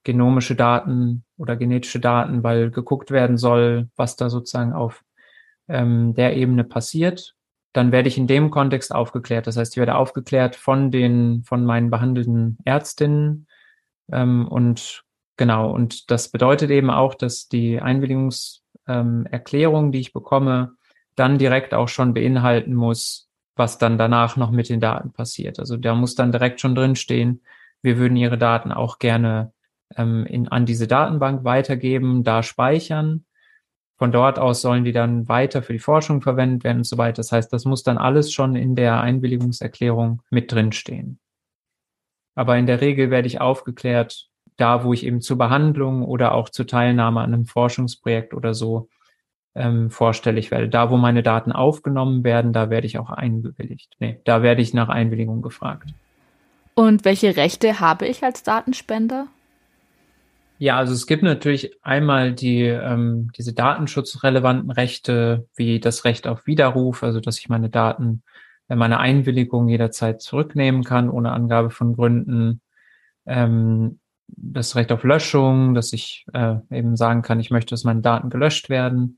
genomische 0.03 0.55
Daten 0.55 1.24
oder 1.38 1.55
genetische 1.55 2.01
Daten, 2.01 2.43
weil 2.43 2.71
geguckt 2.71 3.12
werden 3.12 3.38
soll, 3.38 3.89
was 3.95 4.17
da 4.17 4.29
sozusagen 4.29 4.74
auf 4.74 5.03
ähm, 5.69 6.13
der 6.13 6.36
Ebene 6.36 6.65
passiert 6.65 7.36
dann 7.73 7.91
werde 7.91 8.07
ich 8.07 8.17
in 8.17 8.27
dem 8.27 8.49
Kontext 8.49 8.93
aufgeklärt. 8.93 9.47
Das 9.47 9.57
heißt, 9.57 9.73
ich 9.73 9.77
werde 9.77 9.95
aufgeklärt 9.95 10.55
von 10.55 10.91
den, 10.91 11.43
von 11.43 11.65
meinen 11.65 11.89
behandelnden 11.89 12.57
Ärztinnen. 12.65 13.47
Ähm, 14.11 14.47
und 14.47 15.03
genau, 15.38 15.71
und 15.71 16.11
das 16.11 16.29
bedeutet 16.29 16.71
eben 16.71 16.89
auch, 16.89 17.15
dass 17.15 17.47
die 17.47 17.79
Einwilligungserklärung, 17.79 19.85
ähm, 19.85 19.91
die 19.91 19.99
ich 19.99 20.13
bekomme, 20.13 20.73
dann 21.15 21.38
direkt 21.38 21.73
auch 21.73 21.89
schon 21.89 22.13
beinhalten 22.13 22.73
muss, 22.73 23.29
was 23.55 23.77
dann 23.77 23.97
danach 23.97 24.38
noch 24.38 24.51
mit 24.51 24.69
den 24.69 24.79
Daten 24.79 25.11
passiert. 25.11 25.59
Also 25.59 25.77
da 25.77 25.93
muss 25.93 26.15
dann 26.15 26.31
direkt 26.31 26.61
schon 26.61 26.75
drinstehen, 26.75 27.41
wir 27.81 27.97
würden 27.97 28.17
Ihre 28.17 28.38
Daten 28.38 28.71
auch 28.71 28.99
gerne 28.99 29.53
ähm, 29.95 30.25
in, 30.25 30.47
an 30.47 30.65
diese 30.65 30.88
Datenbank 30.88 31.43
weitergeben, 31.43 32.23
da 32.23 32.43
speichern 32.43 33.25
von 34.00 34.13
dort 34.13 34.39
aus 34.39 34.62
sollen 34.62 34.86
die 34.86 34.94
dann 34.94 35.27
weiter 35.27 35.62
für 35.62 35.74
die 35.74 35.79
Forschung 35.79 36.22
verwendet 36.22 36.63
werden 36.63 36.77
und 36.79 36.84
so 36.86 36.98
weiter. 36.98 37.18
Das 37.18 37.34
heißt, 37.34 37.51
das 37.51 37.65
muss 37.65 37.84
dann 37.84 37.98
alles 37.98 38.32
schon 38.32 38.56
in 38.56 38.74
der 38.74 39.01
Einwilligungserklärung 39.01 40.22
mit 40.29 40.51
drinstehen. 40.51 41.20
Aber 42.34 42.58
in 42.58 42.65
der 42.65 42.79
Regel 42.79 43.12
werde 43.12 43.27
ich 43.27 43.41
aufgeklärt, 43.41 44.29
da 44.56 44.86
wo 44.86 44.94
ich 44.94 45.06
eben 45.06 45.20
zur 45.20 45.38
Behandlung 45.38 46.03
oder 46.03 46.34
auch 46.34 46.48
zur 46.48 46.65
Teilnahme 46.65 47.20
an 47.20 47.34
einem 47.34 47.46
Forschungsprojekt 47.46 48.34
oder 48.34 48.53
so 48.53 48.88
ähm, 49.53 49.89
vorstellig 49.89 50.50
werde. 50.50 50.70
Da, 50.70 50.89
wo 50.89 50.96
meine 50.96 51.22
Daten 51.22 51.51
aufgenommen 51.51 52.24
werden, 52.24 52.53
da 52.53 52.70
werde 52.70 52.88
ich 52.88 53.00
auch 53.00 53.10
einwilligt. 53.10 53.98
Nee, 54.00 54.22
da 54.24 54.41
werde 54.41 54.62
ich 54.62 54.74
nach 54.74 54.88
Einwilligung 54.88 55.41
gefragt. 55.41 55.89
Und 56.74 57.03
welche 57.03 57.36
Rechte 57.36 57.82
habe 57.82 58.08
ich 58.08 58.24
als 58.24 58.44
Datenspender? 58.44 59.27
Ja, 60.62 60.78
also 60.78 60.94
es 60.94 61.08
gibt 61.08 61.24
natürlich 61.24 61.72
einmal 61.84 62.34
die 62.34 62.63
ähm, 62.63 63.32
diese 63.38 63.54
datenschutzrelevanten 63.54 64.70
Rechte, 64.72 65.48
wie 65.56 65.80
das 65.80 66.04
Recht 66.04 66.28
auf 66.28 66.48
Widerruf, 66.48 67.01
also 67.01 67.22
dass 67.22 67.39
ich 67.39 67.48
meine 67.48 67.70
Daten, 67.70 68.24
äh, 68.68 68.75
meine 68.75 69.00
Einwilligung 69.00 69.70
jederzeit 69.70 70.22
zurücknehmen 70.22 70.84
kann, 70.84 71.10
ohne 71.10 71.32
Angabe 71.32 71.70
von 71.70 71.96
Gründen. 71.96 72.60
Ähm, 73.25 74.00
das 74.28 74.75
Recht 74.75 74.92
auf 74.92 75.06
Löschung, 75.06 75.75
dass 75.75 75.94
ich 75.94 76.25
äh, 76.34 76.56
eben 76.72 76.98
sagen 76.98 77.22
kann, 77.22 77.39
ich 77.39 77.51
möchte, 77.51 77.70
dass 77.72 77.86
meine 77.86 78.01
Daten 78.01 78.30
gelöscht 78.30 78.70
werden. 78.70 79.18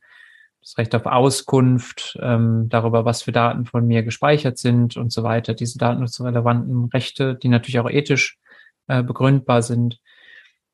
Das 0.62 0.78
Recht 0.78 0.94
auf 0.94 1.08
Auskunft 1.08 2.20
ähm, 2.22 2.68
darüber, 2.70 3.04
was 3.04 3.24
für 3.24 3.32
Daten 3.32 3.66
von 3.66 3.88
mir 3.88 4.04
gespeichert 4.04 4.60
sind 4.60 4.96
und 4.96 5.12
so 5.12 5.24
weiter. 5.24 5.56
Diese 5.56 5.80
datenschutzrelevanten 5.80 6.86
Rechte, 6.94 7.34
die 7.36 7.50
natürlich 7.50 7.80
auch 7.80 7.90
ethisch 7.90 8.38
äh, 8.88 9.02
begründbar 9.02 9.64
sind. 9.64 10.00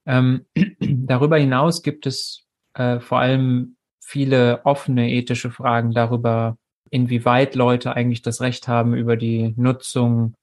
Ähm, 0.08 0.46
darüber 0.80 1.38
hinaus 1.38 1.84
gibt 1.84 2.08
es 2.08 2.46
äh, 2.74 3.00
vor 3.00 3.20
allem 3.20 3.76
viele 4.02 4.62
offene 4.64 5.12
ethische 5.12 5.52
Fragen 5.52 5.92
darüber, 5.92 6.58
inwieweit 6.90 7.56
Leute 7.56 7.94
eigentlich 7.94 8.22
das 8.22 8.40
Recht 8.40 8.68
haben, 8.68 8.96
über 8.96 9.18
die 9.18 9.54
Nutzung 9.58 10.36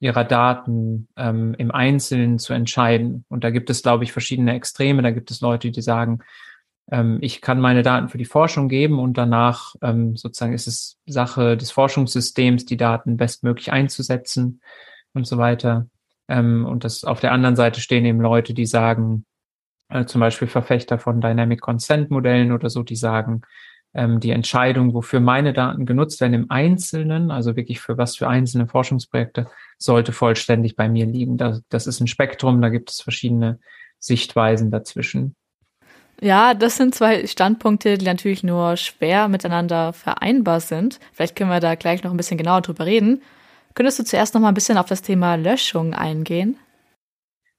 ihrer 0.00 0.24
Daten 0.24 1.08
ähm, 1.16 1.54
im 1.58 1.70
Einzelnen 1.70 2.38
zu 2.38 2.54
entscheiden. 2.54 3.26
Und 3.28 3.44
da 3.44 3.50
gibt 3.50 3.68
es, 3.68 3.82
glaube 3.82 4.04
ich, 4.04 4.12
verschiedene 4.12 4.54
Extreme. 4.54 5.02
Da 5.02 5.10
gibt 5.10 5.30
es 5.30 5.42
Leute, 5.42 5.70
die 5.70 5.82
sagen, 5.82 6.20
ähm, 6.90 7.18
ich 7.20 7.42
kann 7.42 7.60
meine 7.60 7.82
Daten 7.82 8.08
für 8.08 8.16
die 8.16 8.24
Forschung 8.24 8.68
geben 8.68 8.98
und 8.98 9.18
danach 9.18 9.74
ähm, 9.82 10.16
sozusagen 10.16 10.54
ist 10.54 10.66
es 10.66 10.98
Sache 11.06 11.58
des 11.58 11.70
Forschungssystems, 11.70 12.64
die 12.64 12.78
Daten 12.78 13.18
bestmöglich 13.18 13.72
einzusetzen 13.72 14.62
und 15.12 15.26
so 15.26 15.36
weiter. 15.36 15.86
Ähm, 16.30 16.64
und 16.64 16.84
das 16.84 17.04
auf 17.04 17.20
der 17.20 17.32
anderen 17.32 17.56
Seite 17.56 17.80
stehen 17.80 18.04
eben 18.04 18.20
Leute, 18.20 18.54
die 18.54 18.66
sagen, 18.66 19.26
äh, 19.88 20.04
zum 20.06 20.20
Beispiel 20.20 20.48
Verfechter 20.48 20.98
von 20.98 21.20
Dynamic 21.20 21.60
Consent 21.60 22.10
Modellen 22.10 22.52
oder 22.52 22.70
so, 22.70 22.84
die 22.84 22.96
sagen, 22.96 23.42
ähm, 23.92 24.20
die 24.20 24.30
Entscheidung, 24.30 24.94
wofür 24.94 25.18
meine 25.18 25.52
Daten 25.52 25.84
genutzt 25.86 26.20
werden 26.20 26.34
im 26.34 26.50
Einzelnen, 26.50 27.32
also 27.32 27.56
wirklich 27.56 27.80
für 27.80 27.98
was 27.98 28.16
für 28.16 28.28
einzelne 28.28 28.68
Forschungsprojekte, 28.68 29.48
sollte 29.76 30.12
vollständig 30.12 30.76
bei 30.76 30.88
mir 30.88 31.04
liegen. 31.04 31.36
Das, 31.36 31.62
das 31.68 31.88
ist 31.88 32.00
ein 32.00 32.06
Spektrum, 32.06 32.62
da 32.62 32.68
gibt 32.68 32.90
es 32.90 33.00
verschiedene 33.00 33.58
Sichtweisen 33.98 34.70
dazwischen. 34.70 35.34
Ja, 36.22 36.54
das 36.54 36.76
sind 36.76 36.94
zwei 36.94 37.26
Standpunkte, 37.26 37.98
die 37.98 38.04
natürlich 38.04 38.44
nur 38.44 38.76
schwer 38.76 39.26
miteinander 39.26 39.92
vereinbar 39.92 40.60
sind. 40.60 41.00
Vielleicht 41.12 41.34
können 41.34 41.50
wir 41.50 41.60
da 41.60 41.74
gleich 41.74 42.04
noch 42.04 42.12
ein 42.12 42.16
bisschen 42.16 42.38
genauer 42.38 42.60
drüber 42.60 42.86
reden. 42.86 43.22
Könntest 43.74 43.98
du 43.98 44.04
zuerst 44.04 44.34
noch 44.34 44.40
mal 44.40 44.48
ein 44.48 44.54
bisschen 44.54 44.78
auf 44.78 44.86
das 44.86 45.02
Thema 45.02 45.36
Löschung 45.36 45.94
eingehen? 45.94 46.56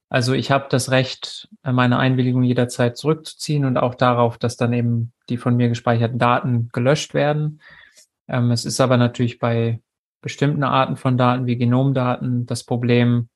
Also 0.10 0.34
ich 0.34 0.51
habe 0.51 0.65
das 0.70 0.91
Recht, 0.91 1.48
meine 1.63 1.98
Einwilligung 1.98 2.44
jederzeit 2.44 2.98
zurückzuziehen 2.98 3.63
und 3.63 3.77
auch 3.77 3.96
darauf, 3.96 4.38
dass 4.38 4.58
dann 4.58 4.74
eben 4.74 5.13
die 5.30 5.38
von 5.38 5.56
mir 5.56 5.70
gespeicherten 5.70 6.20
Daten 6.20 6.68
gelöscht 6.74 7.13
werden. 7.13 7.62
Ähm, 8.27 8.51
es 8.51 8.65
ist 8.65 8.82
aber 8.82 8.98
natürlich 8.98 9.39
bei 9.39 9.80
bestimmten 10.20 10.63
Arten 10.63 10.98
von 10.98 11.18
Daten 11.18 11.46
wie 11.46 11.56
Genomdaten 11.56 12.46
das 12.46 12.65
Problem, 12.65 13.30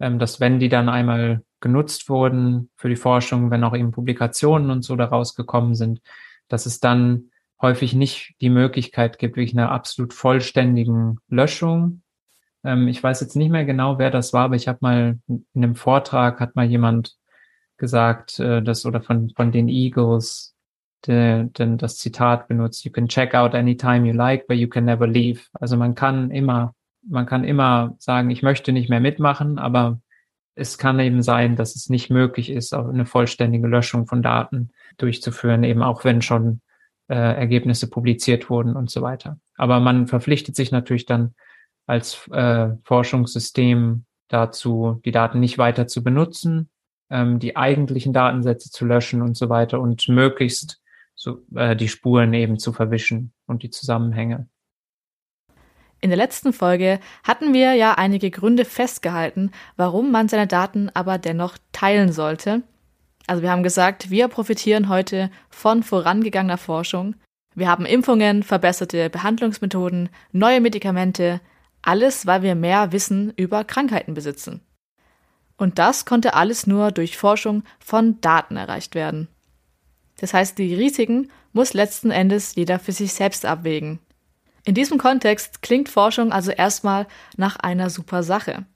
ähm, 0.00 0.18
dass 0.18 0.40
wenn 0.40 0.58
die 0.58 0.68
dann 0.68 0.88
einmal 0.88 1.42
genutzt 1.60 2.08
wurden 2.08 2.70
für 2.74 2.88
die 2.88 2.96
Forschung, 2.96 3.52
wenn 3.52 3.62
auch 3.62 3.76
eben 3.76 3.92
Publikationen 3.92 4.70
und 4.70 4.82
so 4.82 4.96
daraus 4.96 5.36
gekommen 5.36 5.76
sind, 5.76 6.00
dass 6.48 6.66
es 6.66 6.80
dann 6.80 7.30
häufig 7.62 7.94
nicht 7.94 8.34
die 8.40 8.50
Möglichkeit 8.50 9.20
gibt, 9.20 9.36
wirklich 9.36 9.56
einer 9.56 9.70
absolut 9.70 10.12
vollständigen 10.12 11.18
Löschung 11.28 12.02
ähm, 12.66 12.88
ich 12.88 13.02
weiß 13.02 13.20
jetzt 13.20 13.36
nicht 13.36 13.50
mehr 13.50 13.64
genau, 13.64 13.98
wer 13.98 14.10
das 14.10 14.32
war, 14.32 14.44
aber 14.44 14.56
ich 14.56 14.68
habe 14.68 14.78
mal 14.82 15.18
in 15.28 15.46
einem 15.54 15.76
Vortrag 15.76 16.40
hat 16.40 16.56
mal 16.56 16.66
jemand 16.66 17.16
gesagt, 17.76 18.38
äh, 18.40 18.62
dass 18.62 18.84
oder 18.86 19.00
von 19.00 19.30
von 19.36 19.52
den 19.52 19.68
Eagles 19.68 20.54
de, 21.06 21.44
de, 21.44 21.76
das 21.76 21.98
Zitat 21.98 22.48
benutzt: 22.48 22.84
"You 22.84 22.92
can 22.92 23.08
check 23.08 23.34
out 23.34 23.54
anytime 23.54 24.06
you 24.06 24.14
like, 24.14 24.46
but 24.46 24.56
you 24.56 24.68
can 24.68 24.84
never 24.84 25.06
leave." 25.06 25.42
Also 25.52 25.76
man 25.76 25.94
kann 25.94 26.30
immer 26.30 26.74
man 27.08 27.26
kann 27.26 27.44
immer 27.44 27.94
sagen, 27.98 28.30
ich 28.30 28.42
möchte 28.42 28.72
nicht 28.72 28.90
mehr 28.90 29.00
mitmachen, 29.00 29.58
aber 29.58 30.00
es 30.56 30.78
kann 30.78 30.98
eben 30.98 31.22
sein, 31.22 31.54
dass 31.54 31.76
es 31.76 31.90
nicht 31.90 32.10
möglich 32.10 32.50
ist, 32.50 32.74
auch 32.74 32.88
eine 32.88 33.06
vollständige 33.06 33.68
Löschung 33.68 34.06
von 34.06 34.22
Daten 34.22 34.70
durchzuführen, 34.96 35.62
eben 35.64 35.82
auch 35.82 36.04
wenn 36.04 36.22
schon 36.22 36.62
äh, 37.08 37.14
Ergebnisse 37.14 37.88
publiziert 37.88 38.50
wurden 38.50 38.74
und 38.74 38.90
so 38.90 39.02
weiter. 39.02 39.38
Aber 39.56 39.80
man 39.80 40.06
verpflichtet 40.06 40.56
sich 40.56 40.72
natürlich 40.72 41.06
dann 41.06 41.34
als 41.86 42.28
äh, 42.28 42.68
Forschungssystem 42.84 44.04
dazu, 44.28 45.00
die 45.04 45.12
Daten 45.12 45.40
nicht 45.40 45.58
weiter 45.58 45.86
zu 45.86 46.02
benutzen, 46.02 46.68
ähm, 47.10 47.38
die 47.38 47.56
eigentlichen 47.56 48.12
Datensätze 48.12 48.70
zu 48.70 48.84
löschen 48.84 49.22
und 49.22 49.36
so 49.36 49.48
weiter 49.48 49.80
und 49.80 50.08
möglichst 50.08 50.80
so, 51.14 51.42
äh, 51.54 51.76
die 51.76 51.88
Spuren 51.88 52.34
eben 52.34 52.58
zu 52.58 52.72
verwischen 52.72 53.32
und 53.46 53.62
die 53.62 53.70
Zusammenhänge. 53.70 54.48
In 56.00 56.10
der 56.10 56.18
letzten 56.18 56.52
Folge 56.52 57.00
hatten 57.24 57.54
wir 57.54 57.74
ja 57.74 57.94
einige 57.94 58.30
Gründe 58.30 58.64
festgehalten, 58.64 59.50
warum 59.76 60.12
man 60.12 60.28
seine 60.28 60.46
Daten 60.46 60.90
aber 60.92 61.18
dennoch 61.18 61.56
teilen 61.72 62.12
sollte. 62.12 62.62
Also 63.26 63.42
wir 63.42 63.50
haben 63.50 63.62
gesagt, 63.62 64.10
wir 64.10 64.28
profitieren 64.28 64.88
heute 64.88 65.30
von 65.48 65.82
vorangegangener 65.82 66.58
Forschung. 66.58 67.16
Wir 67.54 67.68
haben 67.68 67.86
Impfungen, 67.86 68.42
verbesserte 68.42 69.08
Behandlungsmethoden, 69.08 70.10
neue 70.32 70.60
Medikamente, 70.60 71.40
alles, 71.86 72.26
weil 72.26 72.42
wir 72.42 72.54
mehr 72.54 72.92
Wissen 72.92 73.32
über 73.36 73.64
Krankheiten 73.64 74.14
besitzen. 74.14 74.60
Und 75.56 75.78
das 75.78 76.04
konnte 76.04 76.34
alles 76.34 76.66
nur 76.66 76.92
durch 76.92 77.16
Forschung 77.16 77.62
von 77.78 78.20
Daten 78.20 78.56
erreicht 78.56 78.94
werden. 78.94 79.28
Das 80.18 80.34
heißt, 80.34 80.58
die 80.58 80.74
Risiken 80.74 81.30
muss 81.52 81.74
letzten 81.74 82.10
Endes 82.10 82.54
jeder 82.54 82.78
für 82.78 82.92
sich 82.92 83.12
selbst 83.14 83.46
abwägen. 83.46 84.00
In 84.64 84.74
diesem 84.74 84.98
Kontext 84.98 85.62
klingt 85.62 85.88
Forschung 85.88 86.32
also 86.32 86.50
erstmal 86.50 87.06
nach 87.36 87.56
einer 87.56 87.88
super 87.88 88.22
Sache. 88.22 88.66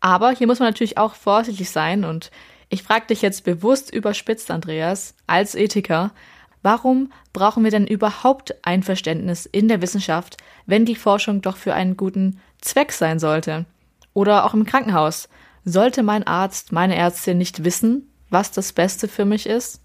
Aber 0.00 0.30
hier 0.30 0.46
muss 0.46 0.58
man 0.58 0.68
natürlich 0.68 0.98
auch 0.98 1.14
vorsichtig 1.14 1.70
sein 1.70 2.04
und 2.04 2.30
ich 2.70 2.82
frage 2.82 3.08
dich 3.08 3.20
jetzt 3.20 3.44
bewusst 3.44 3.92
überspitzt, 3.92 4.50
Andreas, 4.50 5.14
als 5.26 5.54
Ethiker, 5.54 6.12
warum 6.62 7.12
brauchen 7.32 7.64
wir 7.64 7.70
denn 7.70 7.86
überhaupt 7.86 8.54
Einverständnis 8.64 9.46
in 9.46 9.68
der 9.68 9.82
Wissenschaft, 9.82 10.36
wenn 10.66 10.84
die 10.84 10.96
Forschung 10.96 11.42
doch 11.42 11.56
für 11.56 11.74
einen 11.74 11.96
guten 11.96 12.40
Zweck 12.60 12.92
sein 12.92 13.18
sollte? 13.18 13.66
Oder 14.12 14.44
auch 14.44 14.54
im 14.54 14.64
Krankenhaus. 14.64 15.28
Sollte 15.64 16.02
mein 16.02 16.26
Arzt, 16.26 16.72
meine 16.72 16.96
Ärztin 16.96 17.38
nicht 17.38 17.64
wissen, 17.64 18.10
was 18.30 18.50
das 18.50 18.72
Beste 18.72 19.08
für 19.08 19.24
mich 19.24 19.46
ist? 19.46 19.82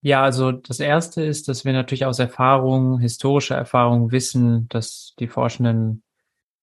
Ja, 0.00 0.22
also 0.22 0.52
das 0.52 0.78
erste 0.78 1.24
ist, 1.24 1.48
dass 1.48 1.64
wir 1.64 1.72
natürlich 1.72 2.04
aus 2.04 2.18
Erfahrung, 2.18 3.00
historischer 3.00 3.56
Erfahrung 3.56 4.12
wissen, 4.12 4.68
dass 4.68 5.14
die 5.18 5.26
Forschenden 5.26 6.02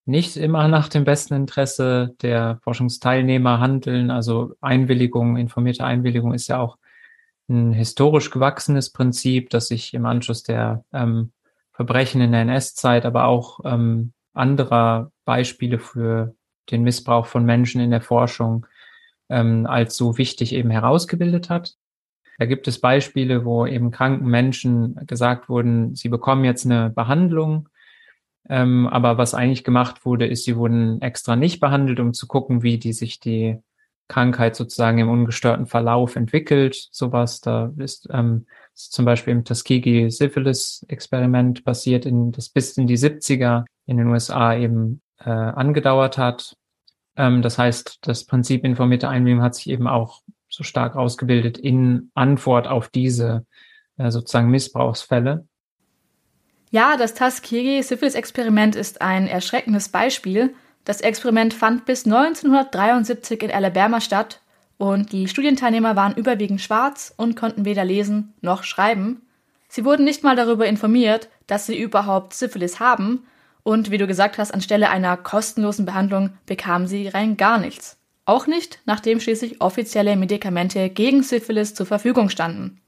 nicht 0.06 0.38
immer 0.38 0.68
nach 0.68 0.88
dem 0.88 1.04
besten 1.04 1.34
Interesse 1.34 2.16
der 2.22 2.60
Forschungsteilnehmer 2.64 3.60
handeln. 3.60 4.12
Also 4.12 4.54
Einwilligung, 4.62 5.36
informierte 5.36 5.84
Einwilligung 5.84 6.34
ist 6.34 6.48
ja 6.48 6.60
auch 6.60 6.78
ein 7.50 7.74
historisch 7.74 8.32
gewachsenes 8.32 8.92
Prinzip, 8.92 9.50
das 9.50 9.68
sich 9.68 9.94
im 9.94 10.06
Anschluss 10.06 10.44
der 10.44 10.84
ähm, 10.94 11.32
Verbrechen 11.74 12.22
in 12.22 12.32
der 12.32 12.42
NS-Zeit, 12.42 13.06
aber 13.06 13.26
auch 13.26 13.60
ähm, 13.66 14.14
anderer 14.34 15.12
Beispiele 15.26 15.80
für 15.80 16.36
den 16.72 16.84
Missbrauch 16.84 17.26
von 17.26 17.46
Menschen 17.46 17.82
in 17.82 17.92
der 17.92 18.02
Forschung 18.02 18.66
ähm, 19.30 19.66
als 19.66 19.96
so 19.96 20.18
wichtig 20.18 20.54
eben 20.54 20.70
herausgebildet 20.70 21.50
hat. 21.50 21.76
Da 22.38 22.46
gibt 22.46 22.68
es 22.68 22.82
Beispiele, 22.82 23.46
wo 23.46 23.66
eben 23.66 23.92
kranken 23.92 24.28
Menschen 24.28 24.96
gesagt 25.08 25.48
wurden, 25.48 25.96
sie 25.96 26.10
bekommen 26.10 26.44
jetzt 26.44 26.66
eine 26.66 26.90
Behandlung, 26.90 27.70
ähm, 28.50 28.88
aber 28.88 29.18
was 29.18 29.34
eigentlich 29.34 29.64
gemacht 29.64 30.06
wurde, 30.06 30.28
ist, 30.28 30.44
sie 30.44 30.58
wurden 30.58 31.02
extra 31.02 31.36
nicht 31.36 31.60
behandelt, 31.60 32.00
um 32.00 32.14
zu 32.14 32.28
gucken, 32.28 32.62
wie 32.62 32.78
die 32.78 32.94
sich 32.94 33.20
die 33.20 33.58
Krankheit 34.08 34.56
sozusagen 34.56 35.00
im 35.00 35.10
ungestörten 35.10 35.66
Verlauf 35.66 36.16
entwickelt. 36.16 36.88
Sowas, 36.92 37.42
da 37.42 37.72
ist, 37.78 38.08
ähm, 38.12 38.46
ist 38.74 38.94
zum 38.94 39.06
Beispiel 39.06 39.34
im 39.34 39.44
Tuskegee 39.44 40.10
Syphilis 40.10 40.86
Experiment 40.88 41.64
passiert, 41.66 42.06
in, 42.06 42.32
das 42.32 42.50
bis 42.50 42.78
in 42.78 42.88
die 42.88 42.98
70er 42.98 43.66
in 43.86 43.98
den 43.98 44.08
USA 44.08 44.56
eben 44.56 45.02
äh, 45.20 45.30
angedauert 45.30 46.18
hat. 46.18 46.56
Ähm, 47.16 47.42
das 47.42 47.58
heißt, 47.58 48.00
das 48.02 48.26
Prinzip 48.26 48.64
informierte 48.64 49.10
Einwilligung 49.10 49.44
hat 49.44 49.56
sich 49.56 49.70
eben 49.70 49.88
auch 49.88 50.22
so 50.50 50.64
stark 50.64 50.96
ausgebildet 50.96 51.58
in 51.58 52.12
Antwort 52.14 52.68
auf 52.68 52.90
diese 52.90 53.46
äh, 53.98 54.12
sozusagen 54.12 54.50
Missbrauchsfälle. 54.50 55.48
Ja, 56.72 56.98
das 56.98 57.14
Tuskegee-Syphilis-Experiment 57.14 58.76
ist 58.76 59.02
ein 59.02 59.28
erschreckendes 59.28 59.90
Beispiel. 59.90 60.54
Das 60.86 61.02
Experiment 61.02 61.54
fand 61.54 61.86
bis 61.86 62.06
1973 62.06 63.44
in 63.44 63.52
Alabama 63.52 64.00
statt 64.00 64.42
und 64.78 65.12
die 65.12 65.28
Studienteilnehmer 65.28 65.96
waren 65.96 66.16
überwiegend 66.16 66.62
schwarz 66.62 67.14
und 67.18 67.36
konnten 67.36 67.66
weder 67.66 67.84
lesen 67.84 68.34
noch 68.42 68.64
schreiben. 68.64 69.22
Sie 69.68 69.84
wurden 69.84 70.06
nicht 70.06 70.24
mal 70.24 70.36
darüber 70.36 70.68
informiert, 70.68 71.28
dass 71.48 71.66
sie 71.66 71.78
überhaupt 71.78 72.34
Syphilis 72.34 72.80
haben 72.80 73.26
und 73.64 73.90
wie 73.90 73.98
du 73.98 74.06
gesagt 74.06 74.38
hast, 74.38 74.54
anstelle 74.54 74.92
einer 74.92 75.18
kostenlosen 75.18 75.86
Behandlung 75.86 76.30
bekamen 76.46 76.88
sie 76.88 77.08
rein 77.08 77.36
gar 77.36 77.58
nichts. 77.58 77.98
Auch 78.26 78.46
nicht, 78.46 78.80
nachdem 78.86 79.20
schließlich 79.20 79.62
offizielle 79.62 80.16
Medikamente 80.16 80.90
gegen 80.90 81.24
Syphilis 81.24 81.74
zur 81.74 81.88
Verfügung 81.88 82.30
standen. 82.30 82.80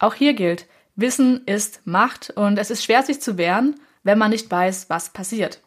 Auch 0.00 0.14
hier 0.14 0.34
gilt, 0.34 0.66
Wissen 0.96 1.42
ist 1.46 1.80
Macht 1.84 2.30
und 2.36 2.58
es 2.58 2.70
ist 2.70 2.84
schwer 2.84 3.02
sich 3.02 3.20
zu 3.20 3.38
wehren, 3.38 3.80
wenn 4.02 4.18
man 4.18 4.30
nicht 4.30 4.50
weiß, 4.50 4.90
was 4.90 5.10
passiert. 5.10 5.60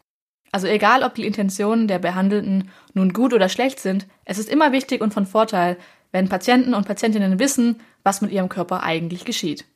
Also 0.50 0.66
egal, 0.66 1.02
ob 1.02 1.14
die 1.14 1.26
Intentionen 1.26 1.88
der 1.88 1.98
Behandelten 1.98 2.70
nun 2.94 3.12
gut 3.12 3.34
oder 3.34 3.48
schlecht 3.48 3.80
sind, 3.80 4.06
es 4.24 4.38
ist 4.38 4.48
immer 4.48 4.72
wichtig 4.72 5.00
und 5.00 5.12
von 5.12 5.26
Vorteil, 5.26 5.76
wenn 6.12 6.28
Patienten 6.28 6.74
und 6.74 6.86
Patientinnen 6.86 7.38
wissen, 7.38 7.80
was 8.02 8.22
mit 8.22 8.30
ihrem 8.30 8.48
Körper 8.48 8.82
eigentlich 8.82 9.24
geschieht. 9.24 9.66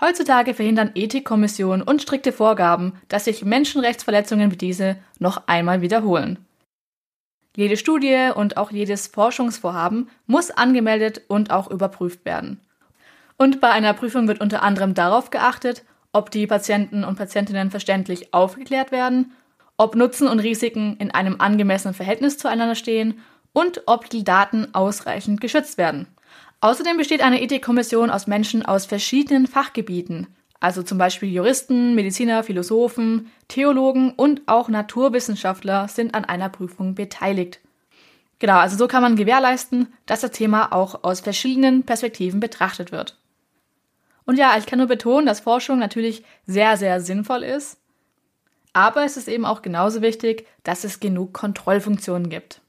Heutzutage 0.00 0.54
verhindern 0.54 0.92
Ethikkommissionen 0.94 1.82
und 1.82 2.02
strikte 2.02 2.32
Vorgaben, 2.32 2.94
dass 3.08 3.24
sich 3.24 3.44
Menschenrechtsverletzungen 3.44 4.50
wie 4.50 4.56
diese 4.56 4.96
noch 5.18 5.46
einmal 5.46 5.82
wiederholen. 5.82 6.38
Jede 7.56 7.76
Studie 7.76 8.30
und 8.34 8.56
auch 8.56 8.70
jedes 8.70 9.08
Forschungsvorhaben 9.08 10.08
muss 10.26 10.50
angemeldet 10.50 11.22
und 11.28 11.50
auch 11.50 11.70
überprüft 11.70 12.24
werden. 12.24 12.60
Und 13.36 13.60
bei 13.60 13.70
einer 13.70 13.92
Prüfung 13.92 14.28
wird 14.28 14.40
unter 14.40 14.62
anderem 14.62 14.94
darauf 14.94 15.30
geachtet, 15.30 15.84
ob 16.12 16.30
die 16.30 16.46
Patienten 16.46 17.04
und 17.04 17.16
Patientinnen 17.16 17.70
verständlich 17.70 18.32
aufgeklärt 18.32 18.92
werden, 18.92 19.32
ob 19.80 19.94
Nutzen 19.94 20.28
und 20.28 20.40
Risiken 20.40 20.98
in 20.98 21.10
einem 21.10 21.36
angemessenen 21.40 21.94
Verhältnis 21.94 22.36
zueinander 22.36 22.74
stehen 22.74 23.22
und 23.54 23.84
ob 23.86 24.10
die 24.10 24.24
Daten 24.24 24.74
ausreichend 24.74 25.40
geschützt 25.40 25.78
werden. 25.78 26.06
Außerdem 26.60 26.98
besteht 26.98 27.22
eine 27.22 27.40
Ethikkommission 27.40 28.10
aus 28.10 28.26
Menschen 28.26 28.62
aus 28.62 28.84
verschiedenen 28.84 29.46
Fachgebieten, 29.46 30.26
also 30.60 30.82
zum 30.82 30.98
Beispiel 30.98 31.30
Juristen, 31.30 31.94
Mediziner, 31.94 32.44
Philosophen, 32.44 33.30
Theologen 33.48 34.12
und 34.12 34.42
auch 34.44 34.68
Naturwissenschaftler 34.68 35.88
sind 35.88 36.14
an 36.14 36.26
einer 36.26 36.50
Prüfung 36.50 36.94
beteiligt. 36.94 37.60
Genau, 38.38 38.58
also 38.58 38.76
so 38.76 38.86
kann 38.86 39.02
man 39.02 39.16
gewährleisten, 39.16 39.88
dass 40.04 40.20
das 40.20 40.32
Thema 40.32 40.74
auch 40.74 41.04
aus 41.04 41.20
verschiedenen 41.20 41.84
Perspektiven 41.84 42.38
betrachtet 42.38 42.92
wird. 42.92 43.16
Und 44.26 44.36
ja, 44.36 44.58
ich 44.58 44.66
kann 44.66 44.78
nur 44.78 44.88
betonen, 44.88 45.24
dass 45.24 45.40
Forschung 45.40 45.78
natürlich 45.78 46.22
sehr, 46.44 46.76
sehr 46.76 47.00
sinnvoll 47.00 47.44
ist, 47.44 47.79
aber 48.72 49.04
es 49.04 49.16
ist 49.16 49.28
eben 49.28 49.44
auch 49.44 49.62
genauso 49.62 50.02
wichtig, 50.02 50.46
dass 50.62 50.84
es 50.84 51.00
genug 51.00 51.32
Kontrollfunktionen 51.32 52.28
gibt. 52.28 52.60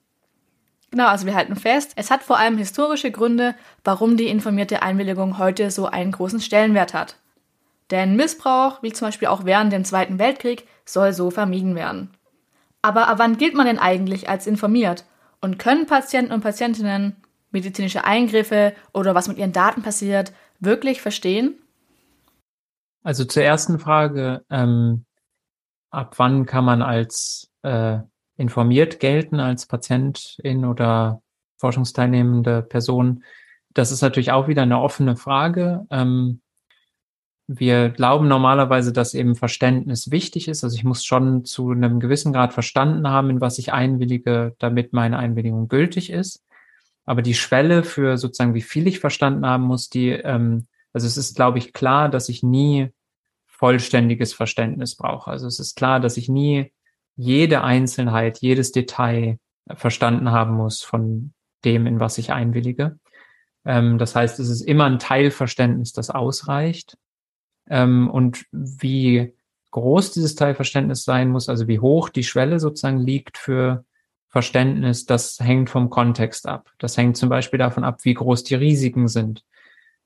Genau, 0.92 1.08
also 1.08 1.26
wir 1.26 1.36
halten 1.36 1.56
fest, 1.56 1.94
es 1.96 2.12
hat 2.12 2.22
vor 2.22 2.38
allem 2.38 2.58
historische 2.58 3.12
Gründe, 3.12 3.56
warum 3.84 4.18
die 4.18 4.28
informierte 4.28 4.82
Einwilligung 4.82 5.38
heute 5.38 5.72
so 5.72 5.86
einen 5.86 6.12
großen 6.12 6.42
Stellenwert 6.42 6.94
hat. 6.94 7.16
Denn 7.92 8.16
Missbrauch, 8.16 8.84
wie 8.84 8.92
zum 8.92 9.08
Beispiel 9.08 9.30
auch 9.30 9.46
während 9.46 9.72
dem 9.72 9.86
Zweiten 9.86 10.20
Weltkrieg, 10.20 10.68
soll 10.86 11.14
so 11.14 11.32
vermieden 11.32 11.76
werden. 11.76 12.10
Aber 12.82 13.08
ab 13.08 13.20
wann 13.20 13.38
gilt 13.38 13.54
man 13.54 13.68
denn 13.68 13.80
eigentlich 13.80 14.28
als 14.28 14.48
informiert? 14.48 15.06
Und 15.40 15.60
können 15.60 15.86
Patienten 15.86 16.34
und 16.34 16.42
Patientinnen 16.42 17.16
medizinische 17.52 18.06
Eingriffe 18.06 18.74
oder 18.94 19.16
was 19.16 19.28
mit 19.28 19.38
ihren 19.38 19.52
Daten 19.52 19.82
passiert 19.82 20.34
wirklich 20.60 21.02
verstehen? 21.02 21.56
Also 23.04 23.26
zur 23.26 23.44
ersten 23.44 23.80
Frage, 23.80 24.46
ähm, 24.50 25.06
ab 25.92 26.16
wann 26.18 26.46
kann 26.46 26.66
man 26.66 26.82
als 26.82 27.52
äh, 27.62 28.00
informiert 28.38 29.00
gelten, 29.00 29.40
als 29.40 29.68
Patientin 29.68 30.66
oder 30.66 31.22
forschungsteilnehmende 31.58 32.64
Person? 32.64 33.24
Das 33.74 33.92
ist 33.92 34.02
natürlich 34.02 34.32
auch 34.32 34.48
wieder 34.48 34.64
eine 34.64 34.80
offene 34.80 35.16
Frage. 35.16 35.86
Ähm, 35.92 36.42
wir 37.48 37.90
glauben 37.90 38.28
normalerweise, 38.28 38.94
dass 38.94 39.14
eben 39.14 39.36
Verständnis 39.36 40.10
wichtig 40.10 40.48
ist. 40.48 40.64
Also 40.64 40.76
ich 40.76 40.84
muss 40.84 41.04
schon 41.04 41.44
zu 41.44 41.72
einem 41.72 42.00
gewissen 42.00 42.32
Grad 42.32 42.54
verstanden 42.54 43.08
haben, 43.10 43.30
in 43.30 43.42
was 43.42 43.58
ich 43.58 43.74
einwillige, 43.74 44.56
damit 44.60 44.94
meine 44.94 45.18
Einwilligung 45.18 45.68
gültig 45.68 46.10
ist. 46.10 46.44
Aber 47.04 47.22
die 47.22 47.34
Schwelle 47.34 47.84
für 47.84 48.18
sozusagen, 48.18 48.54
wie 48.54 48.62
viel 48.62 48.88
ich 48.88 49.00
verstanden 49.00 49.46
haben 49.46 49.64
muss, 49.64 49.90
die, 49.90 50.10
ähm, 50.10 50.68
also 50.94 51.08
es 51.08 51.18
ist, 51.18 51.36
glaube 51.36 51.58
ich, 51.58 51.74
klar, 51.74 52.10
dass 52.10 52.30
ich 52.30 52.42
nie 52.44 52.92
vollständiges 53.62 54.34
Verständnis 54.34 54.96
brauche. 54.96 55.30
Also 55.30 55.46
es 55.46 55.60
ist 55.60 55.76
klar, 55.76 56.00
dass 56.00 56.18
ich 56.18 56.28
nie 56.28 56.74
jede 57.16 57.64
Einzelheit, 57.64 58.40
jedes 58.40 58.72
Detail 58.72 59.38
verstanden 59.76 60.32
haben 60.32 60.56
muss 60.56 60.82
von 60.82 61.34
dem, 61.64 61.86
in 61.86 62.00
was 62.00 62.18
ich 62.18 62.34
einwillige. 62.34 62.98
Ähm, 63.64 64.00
das 64.00 64.16
heißt, 64.16 64.40
es 64.40 64.50
ist 64.50 64.62
immer 64.62 64.86
ein 64.86 64.98
Teilverständnis, 64.98 65.94
das 65.94 66.10
ausreicht. 66.10 66.98
Ähm, 67.70 68.10
und 68.10 68.46
wie 68.52 69.36
groß 69.70 70.12
dieses 70.12 70.34
Teilverständnis 70.34 71.04
sein 71.04 71.30
muss, 71.30 71.48
also 71.48 71.68
wie 71.68 71.78
hoch 71.78 72.10
die 72.10 72.24
Schwelle 72.24 72.60
sozusagen 72.60 72.98
liegt 72.98 73.38
für 73.38 73.86
Verständnis, 74.30 75.06
das 75.06 75.40
hängt 75.40 75.70
vom 75.70 75.92
Kontext 75.92 76.48
ab. 76.48 76.72
Das 76.80 76.98
hängt 76.98 77.16
zum 77.16 77.30
Beispiel 77.30 77.60
davon 77.60 77.84
ab, 77.84 78.00
wie 78.06 78.16
groß 78.16 78.44
die 78.44 78.56
Risiken 78.56 79.08
sind, 79.08 79.44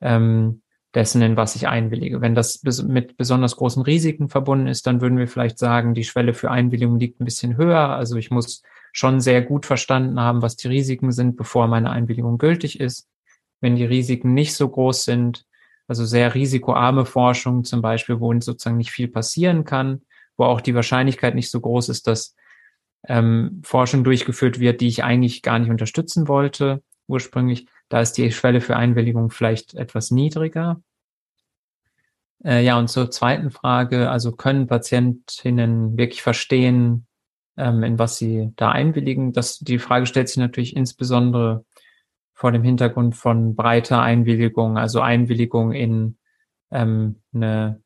ähm, 0.01 0.61
dessen, 0.95 1.21
in 1.21 1.37
was 1.37 1.55
ich 1.55 1.67
einwillige. 1.67 2.21
Wenn 2.21 2.35
das 2.35 2.63
mit 2.83 3.17
besonders 3.17 3.57
großen 3.57 3.83
Risiken 3.83 4.29
verbunden 4.29 4.67
ist, 4.67 4.87
dann 4.87 5.01
würden 5.01 5.17
wir 5.17 5.27
vielleicht 5.27 5.59
sagen, 5.59 5.93
die 5.93 6.05
Schwelle 6.05 6.33
für 6.33 6.49
Einwilligung 6.49 6.97
liegt 6.97 7.19
ein 7.19 7.25
bisschen 7.25 7.57
höher. 7.57 7.89
Also 7.89 8.15
ich 8.15 8.31
muss 8.31 8.63
schon 8.93 9.19
sehr 9.19 9.41
gut 9.41 9.65
verstanden 9.65 10.19
haben, 10.19 10.41
was 10.41 10.55
die 10.55 10.69
Risiken 10.69 11.11
sind, 11.11 11.35
bevor 11.35 11.67
meine 11.67 11.89
Einwilligung 11.89 12.37
gültig 12.37 12.79
ist. 12.79 13.09
Wenn 13.59 13.75
die 13.75 13.85
Risiken 13.85 14.33
nicht 14.33 14.55
so 14.55 14.69
groß 14.69 15.03
sind, 15.03 15.45
also 15.87 16.05
sehr 16.05 16.33
risikoarme 16.33 17.05
Forschung 17.05 17.63
zum 17.65 17.81
Beispiel, 17.81 18.19
wo 18.19 18.33
sozusagen 18.39 18.77
nicht 18.77 18.91
viel 18.91 19.09
passieren 19.09 19.65
kann, 19.65 20.01
wo 20.37 20.45
auch 20.45 20.61
die 20.61 20.75
Wahrscheinlichkeit 20.75 21.35
nicht 21.35 21.51
so 21.51 21.59
groß 21.59 21.89
ist, 21.89 22.07
dass 22.07 22.35
ähm, 23.07 23.61
Forschung 23.63 24.03
durchgeführt 24.03 24.59
wird, 24.59 24.81
die 24.81 24.87
ich 24.87 25.03
eigentlich 25.03 25.41
gar 25.41 25.59
nicht 25.59 25.69
unterstützen 25.69 26.27
wollte 26.27 26.81
ursprünglich. 27.07 27.67
Da 27.89 28.01
ist 28.01 28.13
die 28.13 28.31
Schwelle 28.31 28.61
für 28.61 28.75
Einwilligung 28.75 29.29
vielleicht 29.29 29.73
etwas 29.73 30.11
niedriger. 30.11 30.81
Äh, 32.43 32.63
ja, 32.63 32.77
und 32.77 32.89
zur 32.89 33.11
zweiten 33.11 33.51
Frage, 33.51 34.09
also 34.09 34.31
können 34.31 34.67
Patientinnen 34.67 35.97
wirklich 35.97 36.21
verstehen, 36.21 37.07
ähm, 37.57 37.83
in 37.83 37.99
was 37.99 38.17
sie 38.17 38.51
da 38.55 38.71
einwilligen? 38.71 39.33
Das, 39.33 39.59
die 39.59 39.79
Frage 39.79 40.05
stellt 40.05 40.29
sich 40.29 40.37
natürlich 40.37 40.75
insbesondere 40.75 41.65
vor 42.33 42.51
dem 42.51 42.63
Hintergrund 42.63 43.15
von 43.15 43.55
breiter 43.55 44.01
Einwilligung, 44.01 44.77
also 44.77 44.99
Einwilligung 45.01 45.71
in 45.71 46.17
ähm, 46.71 47.21
eine 47.33 47.81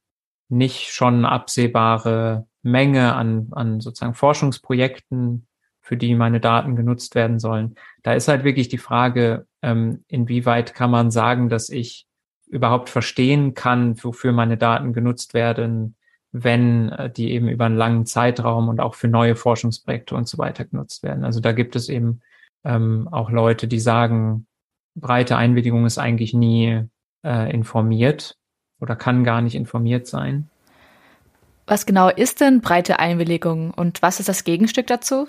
nicht 0.49 0.91
schon 0.91 1.25
absehbare 1.25 2.47
Menge 2.63 3.13
an, 3.13 3.49
an 3.51 3.79
sozusagen 3.79 4.15
Forschungsprojekten, 4.15 5.47
für 5.89 5.97
die 5.97 6.13
meine 6.13 6.39
Daten 6.39 6.75
genutzt 6.75 7.15
werden 7.15 7.39
sollen. 7.39 7.73
Da 8.03 8.13
ist 8.13 8.27
halt 8.27 8.43
wirklich 8.43 8.67
die 8.67 8.77
Frage, 8.77 9.47
ähm, 9.63 10.03
inwieweit 10.07 10.75
kann 10.75 10.91
man 10.91 11.09
sagen, 11.09 11.49
dass 11.49 11.69
ich 11.69 12.05
überhaupt 12.47 12.91
verstehen 12.91 13.55
kann, 13.55 13.95
wofür 14.03 14.31
meine 14.31 14.55
Daten 14.55 14.93
genutzt 14.93 15.33
werden, 15.33 15.95
wenn 16.31 16.89
äh, 16.89 17.09
die 17.09 17.31
eben 17.31 17.49
über 17.49 17.65
einen 17.65 17.75
langen 17.75 18.05
Zeitraum 18.05 18.67
und 18.67 18.79
auch 18.79 18.93
für 18.93 19.07
neue 19.07 19.35
Forschungsprojekte 19.35 20.13
und 20.13 20.27
so 20.27 20.37
weiter 20.37 20.63
genutzt 20.63 21.01
werden. 21.01 21.23
Also 21.23 21.39
da 21.39 21.53
gibt 21.53 21.75
es 21.75 21.89
eben 21.89 22.21
ähm, 22.63 23.07
auch 23.11 23.31
Leute, 23.31 23.67
die 23.67 23.79
sagen, 23.79 24.45
breite 24.93 25.37
Einwilligung 25.37 25.87
ist 25.87 25.97
eigentlich 25.97 26.35
nie 26.35 26.83
äh, 27.25 27.51
informiert 27.51 28.37
oder 28.79 28.95
kann 28.95 29.23
gar 29.23 29.41
nicht 29.41 29.55
informiert 29.55 30.05
sein. 30.05 30.51
Was 31.65 31.87
genau 31.87 32.09
ist 32.09 32.41
denn 32.41 32.61
breite 32.61 32.99
Einwilligung 32.99 33.71
und 33.71 34.03
was 34.03 34.19
ist 34.19 34.29
das 34.29 34.43
Gegenstück 34.43 34.85
dazu? 34.85 35.25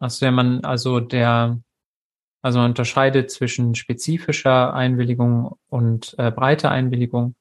Also 0.00 0.26
wenn 0.26 0.34
man, 0.34 0.64
also 0.64 0.98
der, 0.98 1.60
also 2.42 2.58
man 2.58 2.70
unterscheidet 2.70 3.30
zwischen 3.30 3.74
spezifischer 3.74 4.74
Einwilligung 4.74 5.58
und 5.68 6.14
äh, 6.18 6.32
breiter 6.32 6.70
Einwilligung, 6.70 7.36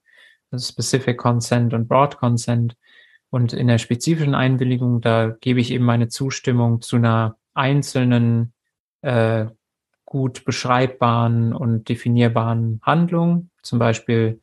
also 0.51 0.71
Specific 0.71 1.17
Consent 1.17 1.73
und 1.73 1.87
Broad 1.87 2.17
Consent. 2.17 2.75
Und 3.31 3.53
in 3.53 3.67
der 3.67 3.77
spezifischen 3.77 4.35
Einwilligung, 4.35 5.01
da 5.01 5.29
gebe 5.39 5.59
ich 5.59 5.71
eben 5.71 5.85
meine 5.85 6.09
Zustimmung 6.09 6.81
zu 6.81 6.97
einer 6.97 7.37
einzelnen, 7.53 8.53
äh, 9.01 9.45
gut 10.05 10.43
beschreibbaren 10.43 11.53
und 11.53 11.87
definierbaren 11.87 12.81
Handlung. 12.83 13.51
Zum 13.61 13.77
Beispiel 13.77 14.41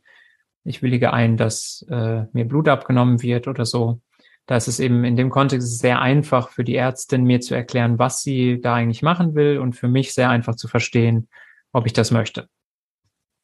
ich 0.66 0.82
willige 0.82 1.12
ein, 1.12 1.36
dass 1.36 1.86
äh, 1.88 2.24
mir 2.32 2.44
Blut 2.44 2.68
abgenommen 2.68 3.22
wird 3.22 3.46
oder 3.46 3.64
so. 3.64 4.00
Da 4.46 4.56
ist 4.56 4.68
es 4.68 4.78
eben 4.78 5.04
in 5.04 5.16
dem 5.16 5.30
Kontext 5.30 5.80
sehr 5.80 6.00
einfach 6.00 6.50
für 6.50 6.64
die 6.64 6.76
Ärztin, 6.76 7.24
mir 7.24 7.40
zu 7.40 7.54
erklären, 7.54 7.98
was 7.98 8.22
sie 8.22 8.60
da 8.60 8.74
eigentlich 8.74 9.02
machen 9.02 9.34
will 9.34 9.58
und 9.58 9.74
für 9.74 9.88
mich 9.88 10.14
sehr 10.14 10.30
einfach 10.30 10.54
zu 10.54 10.68
verstehen, 10.68 11.28
ob 11.72 11.86
ich 11.86 11.92
das 11.92 12.12
möchte. 12.12 12.48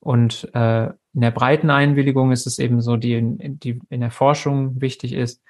Und 0.01 0.49
äh, 0.55 0.87
in 0.87 1.21
der 1.21 1.31
breiten 1.31 1.71
Einwilligung 1.71 2.33
ist 2.33 2.47
es 2.47 2.59
eben 2.59 2.81
so, 2.81 2.97
die, 2.97 3.21
die 3.39 3.81
in 3.89 4.01
der 4.01 4.11
Forschung 4.11 4.81
wichtig 4.81 5.13
ist. 5.13 5.43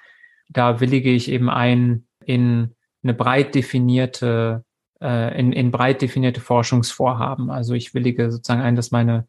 Da 0.49 0.79
willige 0.79 1.11
ich 1.11 1.29
eben 1.29 1.49
ein 1.49 2.05
in 2.25 2.75
eine 3.03 3.13
breit 3.13 3.55
definierte, 3.55 4.63
äh, 5.01 5.39
in, 5.39 5.51
in 5.51 5.71
breit 5.71 6.01
definierte 6.01 6.41
Forschungsvorhaben. 6.41 7.49
Also 7.49 7.73
ich 7.73 7.93
willige 7.93 8.31
sozusagen 8.31 8.61
ein, 8.61 8.75
dass 8.75 8.91
meine, 8.91 9.27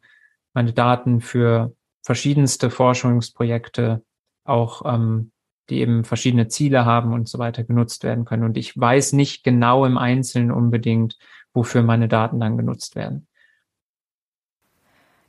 meine 0.53 0.73
Daten 0.73 1.21
für 1.21 1.73
verschiedenste 2.03 2.69
Forschungsprojekte 2.69 4.03
auch, 4.43 4.83
ähm, 4.85 5.31
die 5.69 5.79
eben 5.79 6.03
verschiedene 6.03 6.47
Ziele 6.47 6.85
haben 6.85 7.13
und 7.13 7.27
so 7.27 7.39
weiter 7.39 7.63
genutzt 7.63 8.03
werden 8.03 8.25
können. 8.25 8.43
Und 8.43 8.57
ich 8.57 8.79
weiß 8.79 9.13
nicht 9.13 9.43
genau 9.43 9.85
im 9.85 9.97
Einzelnen 9.97 10.51
unbedingt, 10.51 11.17
wofür 11.53 11.81
meine 11.81 12.07
Daten 12.07 12.39
dann 12.39 12.57
genutzt 12.57 12.95
werden. 12.95 13.27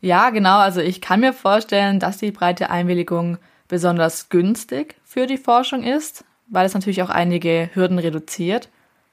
Ja, 0.01 0.31
genau. 0.31 0.59
Also 0.59 0.81
ich 0.81 1.01
kann 1.01 1.20
mir 1.20 1.33
vorstellen, 1.33 1.99
dass 1.99 2.18
die 2.18 2.31
breite 2.31 2.70
Einwilligung 2.70 3.38
besonders 3.66 4.29
günstig 4.29 4.96
für 5.05 5.27
die 5.27 5.38
Forschung 5.38 5.83
ist, 5.83 6.25
weil 6.49 6.66
es 6.66 6.75
natürlich 6.75 7.03
auch 7.03 7.11
einige 7.11 7.70
Hürden 7.72 7.99
reduziert. 7.99 8.68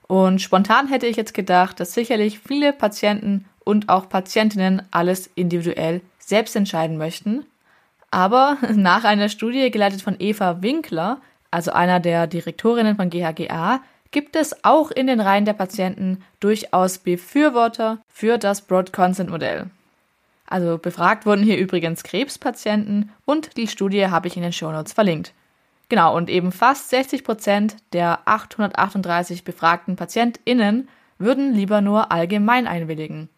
Und 0.08 0.42
spontan 0.42 0.88
hätte 0.88 1.08
ich 1.08 1.16
jetzt 1.16 1.34
gedacht, 1.34 1.80
dass 1.80 1.94
sicherlich 1.94 2.40
viele 2.40 2.74
Patienten 2.74 3.46
und 3.64 3.90
auch 3.90 4.10
Patientinnen 4.10 4.82
alles 4.92 5.28
individuell 5.36 6.02
selbst 6.20 6.56
entscheiden 6.56 6.98
möchten. 6.98 7.46
Aber 8.14 8.60
nach 8.76 9.06
einer 9.06 9.28
Studie 9.28 9.72
geleitet 9.72 10.04
von 10.04 10.16
Eva 10.20 10.62
Winkler, 10.62 11.20
also 11.50 11.72
einer 11.72 12.00
der 12.00 12.28
Direktorinnen 12.28 12.96
von 12.96 13.10
GHGA, 13.10 13.82
gibt 14.12 14.36
es 14.36 14.64
auch 14.64 14.92
in 14.92 15.08
den 15.08 15.20
Reihen 15.20 15.46
der 15.46 15.54
Patienten 15.54 16.24
durchaus 16.40 17.00
Befürworter 17.00 17.98
für 18.08 18.38
das 18.38 18.62
Broad 18.62 18.94
Consent 18.94 19.32
Modell. 19.32 19.66
Also 20.46 20.78
befragt 20.78 21.26
wurden 21.26 21.42
hier 21.42 21.58
übrigens 21.58 22.04
Krebspatienten 22.04 23.12
und 23.26 23.58
die 23.58 23.68
Studie 23.68 24.06
habe 24.06 24.28
ich 24.28 24.38
in 24.38 24.44
den 24.44 24.54
Shownotes 24.54 24.94
verlinkt. 24.94 25.34
Genau, 25.90 26.16
und 26.16 26.30
eben 26.30 26.52
fast 26.52 26.92
60 26.92 27.24
Prozent 27.24 27.78
der 27.94 28.20
838 28.26 29.44
befragten 29.44 29.96
PatientInnen 29.96 30.88
würden 31.18 31.54
lieber 31.56 31.82
nur 31.82 32.12
allgemein 32.12 32.68
einwilligen. 32.68 33.30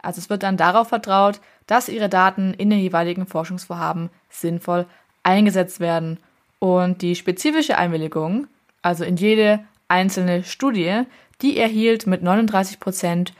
Also 0.00 0.20
es 0.20 0.30
wird 0.30 0.44
dann 0.44 0.56
darauf 0.56 0.88
vertraut, 0.88 1.40
dass 1.66 1.88
ihre 1.88 2.08
Daten 2.08 2.54
in 2.54 2.70
den 2.70 2.78
jeweiligen 2.78 3.26
Forschungsvorhaben 3.26 4.10
sinnvoll 4.28 4.86
eingesetzt 5.22 5.80
werden. 5.80 6.18
Und 6.58 7.02
die 7.02 7.16
spezifische 7.16 7.76
Einwilligung, 7.76 8.46
also 8.82 9.04
in 9.04 9.16
jede 9.16 9.60
einzelne 9.88 10.44
Studie, 10.44 11.02
die 11.40 11.58
erhielt 11.58 12.06
mit 12.06 12.22
39 12.22 12.80
Prozent 12.80 13.32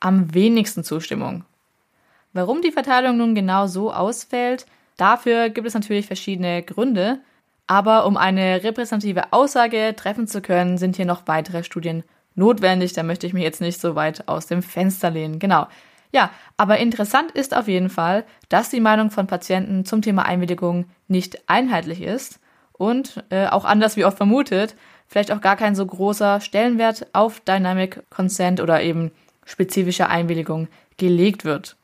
am 0.00 0.32
wenigsten 0.34 0.84
Zustimmung. 0.84 1.44
Warum 2.32 2.62
die 2.62 2.72
Verteilung 2.72 3.16
nun 3.16 3.34
genau 3.34 3.66
so 3.66 3.92
ausfällt, 3.92 4.66
dafür 4.96 5.48
gibt 5.48 5.66
es 5.66 5.74
natürlich 5.74 6.06
verschiedene 6.06 6.62
Gründe, 6.62 7.20
aber 7.66 8.06
um 8.06 8.16
eine 8.16 8.62
repräsentative 8.62 9.32
Aussage 9.32 9.94
treffen 9.96 10.26
zu 10.26 10.40
können, 10.40 10.78
sind 10.78 10.96
hier 10.96 11.04
noch 11.04 11.22
weitere 11.26 11.64
Studien 11.64 12.04
notwendig. 12.34 12.94
Da 12.94 13.02
möchte 13.02 13.26
ich 13.26 13.34
mich 13.34 13.42
jetzt 13.42 13.60
nicht 13.60 13.80
so 13.80 13.94
weit 13.94 14.26
aus 14.26 14.46
dem 14.46 14.62
Fenster 14.62 15.10
lehnen. 15.10 15.38
Genau. 15.38 15.66
Ja, 16.12 16.30
aber 16.56 16.78
interessant 16.78 17.32
ist 17.32 17.54
auf 17.54 17.68
jeden 17.68 17.90
Fall, 17.90 18.24
dass 18.48 18.70
die 18.70 18.80
Meinung 18.80 19.10
von 19.10 19.26
Patienten 19.26 19.84
zum 19.84 20.02
Thema 20.02 20.24
Einwilligung 20.24 20.86
nicht 21.06 21.48
einheitlich 21.48 22.02
ist 22.02 22.40
und 22.72 23.22
äh, 23.30 23.46
auch 23.46 23.64
anders 23.64 23.96
wie 23.96 24.04
oft 24.04 24.16
vermutet, 24.16 24.74
vielleicht 25.06 25.30
auch 25.32 25.40
gar 25.40 25.56
kein 25.56 25.74
so 25.74 25.84
großer 25.84 26.40
Stellenwert 26.40 27.06
auf 27.12 27.40
Dynamic 27.40 28.02
Consent 28.10 28.60
oder 28.60 28.82
eben 28.82 29.10
spezifische 29.44 30.08
Einwilligung 30.08 30.68
gelegt 30.96 31.44
wird. 31.44 31.76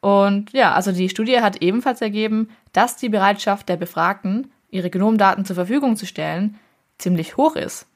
Und 0.00 0.52
ja, 0.52 0.72
also 0.72 0.92
die 0.92 1.08
Studie 1.08 1.40
hat 1.40 1.62
ebenfalls 1.62 2.02
ergeben, 2.02 2.50
dass 2.72 2.96
die 2.96 3.08
Bereitschaft 3.08 3.68
der 3.68 3.76
Befragten, 3.76 4.52
ihre 4.70 4.90
Genomdaten 4.90 5.44
zur 5.44 5.56
Verfügung 5.56 5.96
zu 5.96 6.04
stellen, 6.06 6.58
ziemlich 6.98 7.36
hoch 7.36 7.56
ist. 7.56 7.86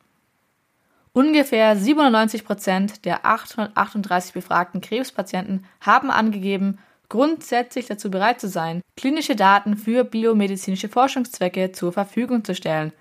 Ungefähr 1.18 1.74
97 1.74 2.44
Prozent 2.44 3.04
der 3.04 3.26
838 3.26 4.34
befragten 4.34 4.80
Krebspatienten 4.80 5.66
haben 5.80 6.12
angegeben, 6.12 6.78
grundsätzlich 7.08 7.86
dazu 7.86 8.08
bereit 8.08 8.40
zu 8.40 8.46
sein, 8.46 8.82
klinische 8.96 9.34
Daten 9.34 9.76
für 9.76 10.04
biomedizinische 10.04 10.88
Forschungszwecke 10.88 11.72
zur 11.72 11.92
Verfügung 11.92 12.44
zu 12.44 12.54
stellen. 12.54 12.92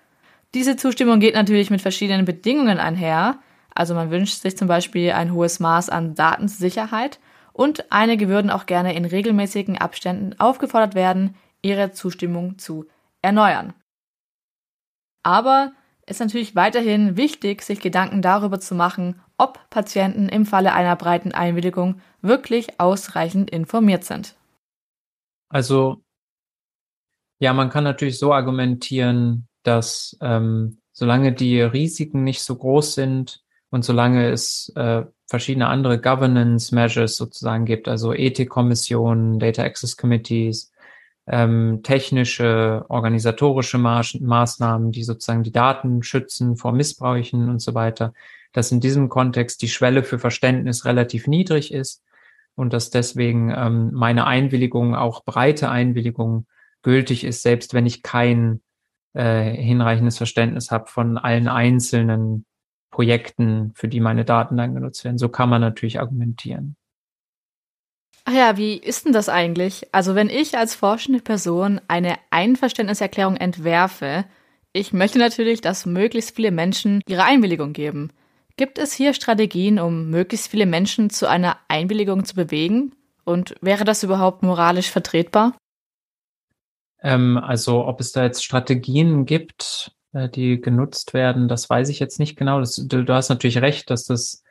Diese 0.55 0.77
Zustimmung 0.77 1.19
geht 1.19 1.35
natürlich 1.35 1.69
mit 1.69 1.83
verschiedenen 1.83 2.25
Bedingungen 2.25 2.79
einher. 2.79 3.37
Also 3.75 3.93
man 3.93 4.09
wünscht 4.09 4.41
sich 4.41 4.57
zum 4.57 4.67
Beispiel 4.67 5.11
ein 5.11 5.31
hohes 5.31 5.59
Maß 5.59 5.91
an 5.91 6.15
Datensicherheit 6.15 7.19
und 7.53 7.91
einige 7.91 8.29
würden 8.29 8.49
auch 8.49 8.65
gerne 8.65 8.95
in 8.95 9.05
regelmäßigen 9.05 9.77
Abständen 9.77 10.39
aufgefordert 10.39 10.95
werden, 10.95 11.35
ihre 11.61 11.91
Zustimmung 11.91 12.57
zu 12.57 12.87
erneuern. 13.21 13.75
Aber 15.21 15.73
ist 16.07 16.19
natürlich 16.19 16.55
weiterhin 16.55 17.17
wichtig, 17.17 17.61
sich 17.61 17.79
Gedanken 17.79 18.21
darüber 18.21 18.59
zu 18.59 18.73
machen, 18.73 19.21
ob 19.37 19.69
Patienten 19.69 20.29
im 20.29 20.45
Falle 20.45 20.73
einer 20.73 20.95
breiten 20.95 21.33
Einwilligung 21.33 22.01
wirklich 22.21 22.79
ausreichend 22.79 23.51
informiert 23.51 24.03
sind. 24.03 24.35
Also 25.49 26.01
ja, 27.39 27.53
man 27.53 27.69
kann 27.69 27.83
natürlich 27.83 28.17
so 28.17 28.33
argumentieren, 28.33 29.47
dass 29.63 30.17
ähm, 30.21 30.79
solange 30.91 31.33
die 31.33 31.61
Risiken 31.61 32.23
nicht 32.23 32.41
so 32.41 32.55
groß 32.55 32.95
sind 32.95 33.43
und 33.69 33.83
solange 33.83 34.29
es 34.31 34.71
äh, 34.75 35.03
verschiedene 35.27 35.67
andere 35.67 35.99
Governance 35.99 36.73
Measures 36.73 37.15
sozusagen 37.15 37.65
gibt, 37.65 37.87
also 37.87 38.13
Ethikkommissionen, 38.13 39.39
Data 39.39 39.63
Access 39.63 39.97
Committees, 39.97 40.71
ähm, 41.27 41.81
technische, 41.83 42.85
organisatorische 42.89 43.77
Maß 43.77 44.19
Maßnahmen, 44.21 44.91
die 44.91 45.03
sozusagen 45.03 45.43
die 45.43 45.51
Daten 45.51 46.03
schützen 46.03 46.55
vor 46.55 46.71
Missbräuchen 46.71 47.49
und 47.49 47.59
so 47.59 47.73
weiter, 47.73 48.13
dass 48.53 48.71
in 48.71 48.79
diesem 48.79 49.09
Kontext 49.09 49.61
die 49.61 49.67
Schwelle 49.67 50.03
für 50.03 50.19
Verständnis 50.19 50.85
relativ 50.85 51.27
niedrig 51.27 51.73
ist. 51.73 52.03
und 52.55 52.73
dass 52.73 52.89
deswegen 52.89 53.53
ähm, 53.55 53.91
meine 53.93 54.25
Einwilligung, 54.25 54.95
auch 54.95 55.23
breite 55.23 55.69
Einwilligung, 55.69 56.47
gültig 56.81 57.23
ist, 57.23 57.43
selbst 57.43 57.73
wenn 57.73 57.85
ich 57.85 58.01
kein 58.01 58.61
äh, 59.13 59.51
hinreichendes 59.51 60.17
Verständnis 60.17 60.71
habe 60.71 60.87
von 60.87 61.17
allen 61.17 61.47
einzelnen 61.47 62.45
Projekten, 62.89 63.73
für 63.75 63.87
die 63.87 63.99
meine 63.99 64.25
Daten 64.25 64.57
dann 64.57 64.73
genutzt 64.73 65.03
werden. 65.03 65.17
So 65.17 65.29
kann 65.29 65.49
man 65.49 65.61
natürlich 65.61 65.99
argumentieren. 65.99 66.77
Ach 68.29 68.33
ja, 68.33 68.57
wie 68.57 68.75
ist 68.75 69.05
denn 69.05 69.13
das 69.13 69.29
eigentlich? 69.29 69.87
Also 69.93 70.13
wenn 70.13 70.29
ich 70.29 70.57
als 70.57 70.75
forschende 70.75 71.21
Person 71.21 71.79
eine 71.87 72.17
Einverständniserklärung 72.29 73.37
entwerfe, 73.37 74.25
ich 74.73 74.91
möchte 74.91 75.17
natürlich, 75.17 75.61
dass 75.61 75.85
möglichst 75.85 76.35
viele 76.35 76.51
Menschen 76.51 76.99
ihre 77.07 77.23
Einwilligung 77.23 77.71
geben. 77.71 78.11
Gibt 78.57 78.79
es 78.79 78.91
hier 78.91 79.13
Strategien, 79.13 79.79
um 79.79 80.09
möglichst 80.09 80.49
viele 80.49 80.65
Menschen 80.65 81.09
zu 81.09 81.29
einer 81.29 81.57
Einwilligung 81.69 82.25
zu 82.25 82.35
bewegen? 82.35 82.93
Und 83.23 83.55
wäre 83.61 83.85
das 83.85 84.03
überhaupt 84.03 84.43
moralisch 84.43 84.91
vertretbar? 84.91 85.55
Ähm, 87.01 87.37
also 87.37 87.85
ob 87.85 88.01
es 88.01 88.11
da 88.11 88.25
jetzt 88.25 88.43
Strategien 88.43 89.25
gibt, 89.25 89.93
äh, 90.11 90.27
die 90.27 90.59
genutzt 90.59 91.13
werden, 91.13 91.47
das 91.47 91.69
weiß 91.69 91.87
ich 91.87 91.99
jetzt 91.99 92.19
nicht 92.19 92.35
genau. 92.35 92.59
Das, 92.59 92.75
du, 92.75 93.05
du, 93.05 93.13
hast 93.13 93.29
natürlich 93.29 93.61
recht, 93.61 93.89
dass 93.89 94.03
das 94.03 94.43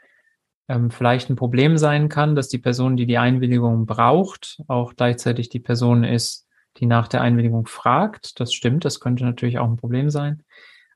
ähm, 0.69 0.91
vielleicht 0.91 1.31
ein 1.31 1.37
Problem 1.37 1.79
sein 1.79 2.09
kann, 2.09 2.35
dass 2.35 2.49
die 2.49 2.59
Person, 2.59 2.97
die 2.97 3.07
die 3.07 3.19
Einwilligung 3.19 3.87
braucht, 3.87 4.61
auch 4.69 4.95
gleichzeitig 4.97 5.49
die 5.49 5.61
Person 5.61 6.05
ist, 6.05 6.47
die 6.79 6.87
nach 6.87 7.09
der 7.09 7.23
Einwilligung 7.23 7.67
fragt. 7.67 8.39
Das 8.41 8.53
stimmt, 8.53 8.85
das 8.85 9.01
könnte 9.01 9.25
natürlich 9.25 9.59
auch 9.59 9.69
ein 9.69 9.77
Problem 9.77 10.11
sein. 10.11 10.43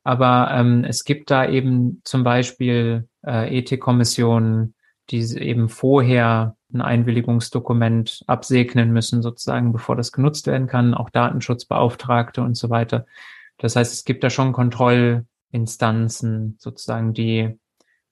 Aber 0.02 0.50
ähm, 0.52 0.84
es 0.84 1.04
gibt 1.04 1.30
da 1.30 1.48
eben 1.48 2.00
zum 2.04 2.24
Beispiel 2.24 3.08
äh, 3.24 3.58
Ethikkommissionen, 3.58 4.74
die 5.10 5.20
eben 5.38 5.68
vorher 5.68 6.56
ein 6.72 6.80
Einwilligungsdokument 6.80 8.22
absegnen 8.26 8.92
müssen, 8.92 9.22
sozusagen, 9.22 9.72
bevor 9.72 9.96
das 9.96 10.12
genutzt 10.12 10.46
werden 10.46 10.68
kann, 10.68 10.94
auch 10.94 11.10
Datenschutzbeauftragte 11.10 12.42
und 12.42 12.56
so 12.56 12.70
weiter. 12.70 13.06
Das 13.58 13.76
heißt, 13.76 13.92
es 13.92 14.04
gibt 14.04 14.24
da 14.24 14.30
schon 14.30 14.52
Kontrollinstanzen, 14.52 16.56
sozusagen, 16.58 17.12
die 17.12 17.58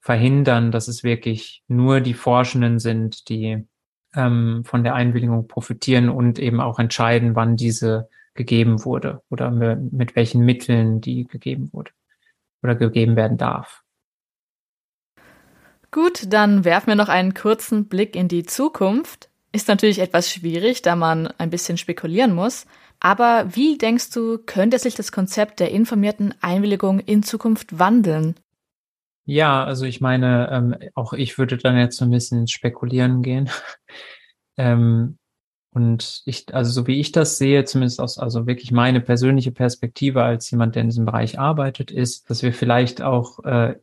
verhindern, 0.01 0.71
dass 0.71 0.89
es 0.89 1.05
wirklich 1.05 1.63
nur 1.69 2.01
die 2.01 2.15
Forschenden 2.15 2.79
sind, 2.79 3.29
die 3.29 3.67
ähm, 4.15 4.63
von 4.65 4.85
der 4.85 4.95
Einwilligung 4.95 5.49
profitieren 5.49 6.09
und 6.09 6.39
eben 6.39 6.61
auch 6.61 6.79
entscheiden, 6.79 7.35
wann 7.35 7.57
diese 7.57 8.09
gegeben 8.35 8.85
wurde 8.85 9.23
oder 9.31 9.51
mit 9.51 10.15
welchen 10.15 10.45
Mitteln 10.45 11.01
die 11.01 11.25
gegeben 11.25 11.73
wurde 11.73 11.91
oder 12.63 12.77
gegeben 12.77 13.17
werden 13.17 13.37
darf. 13.37 13.83
Gut, 15.91 16.33
dann 16.33 16.65
werfen 16.65 16.89
wir 16.89 16.95
noch 16.95 17.09
einen 17.09 17.35
kurzen 17.35 17.89
Blick 17.89 18.15
in 18.15 18.29
die 18.29 18.45
Zukunft. 18.45 19.29
Ist 19.53 19.69
natürlich 19.69 19.99
etwas 19.99 20.31
schwierig, 20.31 20.83
da 20.83 20.95
man 20.95 21.27
ein 21.39 21.51
bisschen 21.51 21.79
spekulieren 21.79 22.35
muss. 22.35 22.67
Aber 23.01 23.47
wie 23.57 23.79
denkst 23.79 24.11
du, 24.11 24.39
könnte 24.39 24.79
sich 24.79 24.95
das 24.95 25.13
Konzept 25.13 25.61
der 25.61 25.71
informierten 25.71 26.35
Einwilligung 26.41 27.01
in 27.01 27.23
Zukunft 27.23 27.79
wandeln? 27.79 28.35
Ja, 29.31 29.63
also 29.63 29.85
ich 29.85 30.01
meine, 30.01 30.49
ähm, 30.51 30.75
auch 30.95 31.13
ich 31.13 31.37
würde 31.37 31.59
dann 31.59 31.77
jetzt 31.77 31.99
so 31.99 32.07
ein 32.07 32.11
bisschen 32.11 32.39
ins 32.41 32.51
Spekulieren 32.51 33.21
gehen. 33.21 33.51
ähm, 34.57 35.19
und 35.71 36.23
ich, 36.25 36.55
also 36.55 36.71
so 36.73 36.87
wie 36.87 36.99
ich 36.99 37.13
das 37.13 37.37
sehe, 37.37 37.67
zumindest 37.67 38.01
aus, 38.01 38.17
also 38.19 38.47
wirklich 38.47 38.73
meine 38.73 39.03
persönliche 39.03 39.53
Perspektive 39.53 40.23
als 40.23 40.51
jemand, 40.51 40.77
der 40.77 40.83
in 40.83 40.89
diesem 40.89 41.05
Bereich 41.05 41.39
arbeitet, 41.39 41.91
ist, 41.91 42.31
dass 42.31 42.43
wir 42.43 42.55
vielleicht 42.55 43.03
auch 43.03 43.45
äh, 43.45 43.75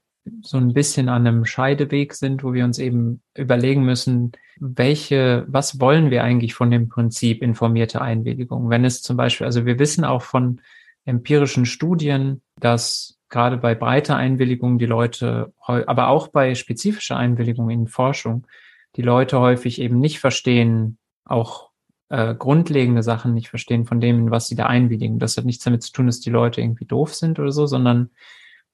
so 0.42 0.58
ein 0.58 0.74
bisschen 0.74 1.10
an 1.10 1.28
einem 1.28 1.46
Scheideweg 1.46 2.16
sind, 2.16 2.44
wo 2.44 2.54
wir 2.54 2.66
uns 2.66 2.80
eben 2.80 3.22
überlegen 3.36 3.84
müssen, 3.84 4.32
welche, 4.60 5.46
was 5.48 5.80
wollen 5.80 6.10
wir 6.10 6.24
eigentlich 6.24 6.56
von 6.56 6.72
dem 6.72 6.90
Prinzip 6.90 7.44
informierte 7.44 8.02
Einwilligung? 8.02 8.72
Wenn 8.72 8.84
es 8.84 9.04
zum 9.04 9.16
Beispiel, 9.16 9.46
also 9.46 9.68
wir 9.68 9.78
wissen 9.78 10.06
auch 10.06 10.24
von 10.24 10.60
empirischen 11.06 11.68
Studien, 11.68 12.42
dass 12.60 13.20
gerade 13.36 13.58
bei 13.58 13.76
breiter 13.76 14.16
Einwilligung 14.16 14.80
die 14.80 14.86
Leute, 14.86 15.52
aber 15.68 16.08
auch 16.08 16.30
bei 16.30 16.56
spezifischer 16.56 17.18
Einwilligung 17.18 17.70
in 17.70 17.88
Forschung, 17.88 18.48
die 18.96 19.02
Leute 19.02 19.42
häufig 19.42 19.82
eben 19.82 20.00
nicht 20.00 20.22
verstehen, 20.22 20.98
auch 21.26 21.72
äh, 22.08 22.34
grundlegende 22.34 23.04
Sachen 23.04 23.34
nicht 23.34 23.50
verstehen 23.50 23.84
von 23.84 24.00
dem, 24.00 24.32
was 24.32 24.48
sie 24.48 24.56
da 24.56 24.68
einwilligen. 24.68 25.20
Das 25.20 25.36
hat 25.36 25.44
nichts 25.44 25.66
damit 25.66 25.84
zu 25.84 25.92
tun, 25.92 26.06
dass 26.06 26.22
die 26.22 26.30
Leute 26.30 26.62
irgendwie 26.62 26.86
doof 26.86 27.14
sind 27.14 27.38
oder 27.38 27.52
so, 27.52 27.66
sondern 27.66 28.12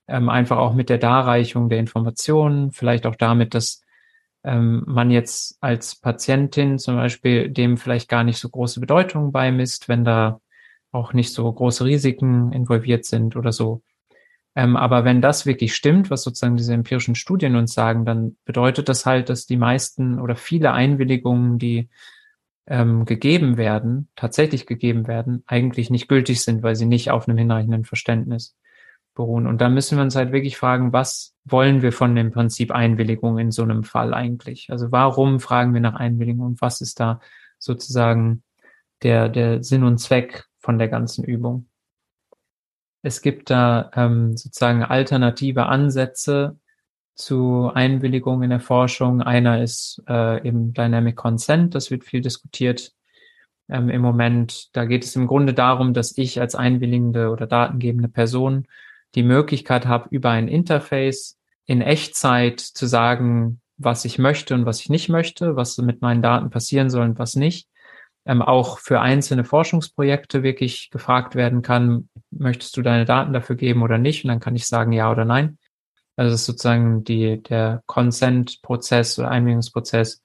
ähm, 0.07 0.29
einfach 0.29 0.59
auch 0.59 0.75
mit 0.75 0.89
der 0.89 0.99
Darreichung 0.99 1.67
der 1.67 1.79
Informationen, 1.79 2.71
vielleicht 2.71 3.07
auch 3.07 3.15
damit, 3.15 3.55
dass 3.55 3.81
ähm, 4.43 4.83
man 4.85 5.09
jetzt 5.09 5.57
als 5.59 5.95
Patientin 5.95 6.77
zum 6.77 6.97
Beispiel 6.97 7.49
dem 7.49 7.77
vielleicht 7.77 8.09
gar 8.09 8.23
nicht 8.23 8.37
so 8.37 8.47
große 8.47 8.79
Bedeutung 8.79 9.31
beimisst, 9.31 9.89
wenn 9.89 10.05
da 10.05 10.39
auch 10.91 11.13
nicht 11.13 11.33
so 11.33 11.51
große 11.51 11.83
Risiken 11.83 12.51
involviert 12.51 13.05
sind 13.05 13.35
oder 13.35 13.51
so. 13.51 13.81
Ähm, 14.55 14.75
aber 14.75 15.05
wenn 15.05 15.21
das 15.21 15.45
wirklich 15.45 15.75
stimmt, 15.75 16.09
was 16.09 16.23
sozusagen 16.23 16.57
diese 16.57 16.73
empirischen 16.73 17.15
Studien 17.15 17.55
uns 17.55 17.73
sagen, 17.73 18.05
dann 18.05 18.35
bedeutet 18.45 18.89
das 18.89 19.05
halt, 19.05 19.29
dass 19.29 19.45
die 19.45 19.57
meisten 19.57 20.19
oder 20.19 20.35
viele 20.35 20.73
Einwilligungen, 20.73 21.57
die 21.57 21.89
ähm, 22.67 23.05
gegeben 23.05 23.57
werden, 23.57 24.09
tatsächlich 24.15 24.65
gegeben 24.65 25.07
werden, 25.07 25.43
eigentlich 25.47 25.89
nicht 25.89 26.07
gültig 26.07 26.41
sind, 26.41 26.63
weil 26.63 26.75
sie 26.75 26.85
nicht 26.85 27.11
auf 27.11 27.27
einem 27.27 27.37
hinreichenden 27.37 27.85
Verständnis 27.85 28.55
beruhen. 29.15 29.47
Und 29.47 29.61
da 29.61 29.69
müssen 29.69 29.97
wir 29.97 30.03
uns 30.03 30.15
halt 30.15 30.31
wirklich 30.31 30.57
fragen, 30.57 30.93
was 30.93 31.35
wollen 31.43 31.81
wir 31.81 31.91
von 31.91 32.15
dem 32.15 32.31
Prinzip 32.31 32.71
Einwilligung 32.71 33.37
in 33.39 33.51
so 33.51 33.63
einem 33.63 33.83
Fall 33.83 34.13
eigentlich? 34.13 34.67
Also 34.69 34.91
warum 34.91 35.39
fragen 35.39 35.73
wir 35.73 35.81
nach 35.81 35.95
Einwilligung 35.95 36.45
und 36.45 36.61
was 36.61 36.81
ist 36.81 36.99
da 36.99 37.19
sozusagen 37.57 38.43
der, 39.03 39.29
der 39.29 39.63
Sinn 39.63 39.83
und 39.83 39.97
Zweck 39.97 40.45
von 40.59 40.77
der 40.77 40.87
ganzen 40.87 41.23
Übung? 41.23 41.70
Es 43.01 43.21
gibt 43.21 43.49
da 43.49 43.91
ähm, 43.95 44.37
sozusagen 44.37 44.83
alternative 44.83 45.65
Ansätze 45.65 46.57
zu 47.15 47.71
Einwilligung 47.73 48.43
in 48.43 48.49
der 48.49 48.59
Forschung. 48.59 49.21
Einer 49.21 49.61
ist 49.61 50.01
äh, 50.07 50.47
eben 50.47 50.73
Dynamic 50.73 51.15
Consent, 51.15 51.75
das 51.75 51.91
wird 51.91 52.03
viel 52.03 52.21
diskutiert 52.21 52.93
ähm, 53.69 53.89
im 53.89 54.01
Moment. 54.01 54.75
Da 54.75 54.85
geht 54.85 55.03
es 55.03 55.15
im 55.15 55.27
Grunde 55.27 55.53
darum, 55.53 55.93
dass 55.93 56.17
ich 56.17 56.39
als 56.39 56.55
einwilligende 56.55 57.29
oder 57.29 57.47
datengebende 57.47 58.09
Person 58.09 58.67
die 59.15 59.23
Möglichkeit 59.23 59.85
habe, 59.85 60.07
über 60.09 60.29
ein 60.29 60.47
Interface 60.47 61.37
in 61.65 61.81
Echtzeit 61.81 62.59
zu 62.59 62.85
sagen, 62.85 63.61
was 63.77 64.05
ich 64.05 64.19
möchte 64.19 64.53
und 64.53 64.65
was 64.65 64.79
ich 64.79 64.89
nicht 64.89 65.09
möchte, 65.09 65.55
was 65.55 65.77
mit 65.79 66.01
meinen 66.01 66.21
Daten 66.21 66.49
passieren 66.49 66.89
soll 66.89 67.03
und 67.03 67.19
was 67.19 67.35
nicht. 67.35 67.67
Ähm, 68.25 68.41
auch 68.41 68.77
für 68.77 69.01
einzelne 69.01 69.43
Forschungsprojekte 69.43 70.43
wirklich 70.43 70.89
gefragt 70.91 71.35
werden 71.35 71.63
kann, 71.63 72.09
möchtest 72.29 72.77
du 72.77 72.83
deine 72.83 73.05
Daten 73.05 73.33
dafür 73.33 73.55
geben 73.55 73.81
oder 73.81 73.97
nicht? 73.97 74.23
Und 74.23 74.29
dann 74.29 74.39
kann 74.39 74.55
ich 74.55 74.67
sagen 74.67 74.91
ja 74.91 75.11
oder 75.11 75.25
nein. 75.25 75.57
Also 76.15 76.31
das 76.31 76.41
ist 76.41 76.45
sozusagen 76.45 77.03
die, 77.03 77.41
der 77.41 77.81
Consent-Prozess 77.87 79.17
oder 79.17 79.31
Einwilligungsprozess 79.31 80.21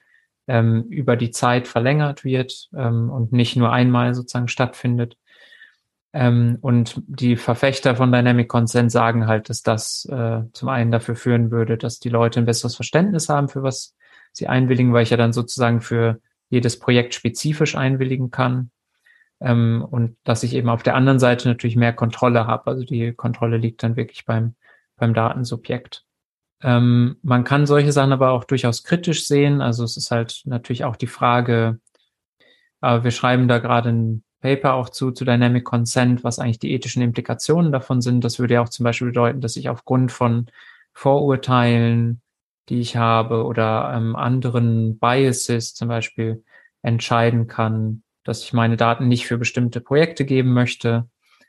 ähm, 0.47 0.85
über 0.91 1.17
die 1.17 1.31
Zeit 1.31 1.69
verlängert 1.69 2.25
wird 2.25 2.69
ähm, 2.77 3.11
und 3.11 3.33
nicht 3.33 3.57
nur 3.57 3.73
einmal 3.73 4.15
sozusagen 4.15 4.49
stattfindet. 4.49 5.17
Ähm, 6.13 6.59
und 6.61 7.03
die 7.07 7.37
Verfechter 7.37 7.97
von 7.97 8.13
Dynamic 8.13 8.49
Consent 8.49 8.91
sagen 8.91 9.27
halt, 9.27 9.49
dass 9.51 9.63
das 9.63 10.07
äh, 10.07 10.43
zum 10.53 10.69
einen 10.69 10.91
dafür 10.91 11.17
führen 11.17 11.51
würde, 11.51 11.77
dass 11.77 11.99
die 11.99 12.09
Leute 12.09 12.41
ein 12.41 12.47
besseres 12.47 12.75
Verständnis 12.75 13.29
haben, 13.29 13.49
für 13.49 13.63
was 13.63 13.95
sie 14.33 14.47
einwilligen, 14.47 14.93
weil 14.93 15.03
ich 15.03 15.11
ja 15.11 15.17
dann 15.17 15.33
sozusagen 15.33 15.81
für 15.81 16.21
jedes 16.49 16.79
Projekt 16.79 17.15
spezifisch 17.15 17.77
einwilligen 17.77 18.31
kann. 18.31 18.71
Ähm, 19.41 19.87
und 19.89 20.17
dass 20.25 20.43
ich 20.43 20.55
eben 20.55 20.69
auf 20.69 20.83
der 20.83 20.95
anderen 20.95 21.19
Seite 21.19 21.49
natürlich 21.49 21.77
mehr 21.77 21.93
Kontrolle 21.93 22.47
habe. 22.47 22.71
Also 22.71 22.85
die 22.85 23.13
Kontrolle 23.13 23.59
liegt 23.59 23.83
dann 23.83 23.97
wirklich 23.97 24.25
beim, 24.25 24.55
beim 24.97 25.15
Datensubjekt. 25.15 26.05
Ähm, 26.63 27.17
man 27.23 27.45
kann 27.45 27.67
solche 27.67 27.93
Sachen 27.93 28.13
aber 28.13 28.31
auch 28.31 28.45
durchaus 28.45 28.83
kritisch 28.83 29.27
sehen. 29.27 29.61
Also 29.61 29.85
es 29.85 29.97
ist 29.97 30.11
halt 30.11 30.43
natürlich 30.47 30.85
auch 30.85 30.97
die 30.97 31.07
Frage, 31.07 31.81
aber 32.81 33.05
wir 33.05 33.11
schreiben 33.11 33.49
da 33.49 33.59
gerade 33.59 33.91
ein 33.91 34.23
Paper 34.41 34.75
auch 34.75 34.89
zu, 34.89 35.11
zu 35.11 35.25
Dynamic 35.25 35.65
Consent, 35.65 36.25
was 36.25 36.39
eigentlich 36.39 36.59
die 36.59 36.73
ethischen 36.73 37.03
Implikationen 37.03 37.73
davon 37.73 38.01
sind. 38.01 38.23
Das 38.25 38.39
würde 38.39 38.55
ja 38.55 38.63
auch 38.63 38.69
zum 38.69 38.85
Beispiel 38.85 39.09
bedeuten, 39.09 39.41
dass 39.41 39.57
ich 39.57 39.69
aufgrund 39.69 40.13
von 40.13 40.47
Vorurteilen, 40.93 42.23
die 42.69 42.81
ich 42.81 42.97
habe 42.97 43.45
oder 43.45 43.93
ähm, 43.95 44.17
anderen 44.17 44.99
Biases 44.99 45.75
zum 45.75 45.89
Beispiel 45.89 46.45
entscheiden 46.83 47.47
kann, 47.47 48.03
dass 48.25 48.43
ich 48.43 48.53
meine 48.53 48.77
Daten 48.77 49.09
nicht 49.09 49.27
für 49.27 49.39
bestimmte 49.39 49.81
Projekte 49.81 50.25
geben 50.25 50.53
möchte 50.53 51.09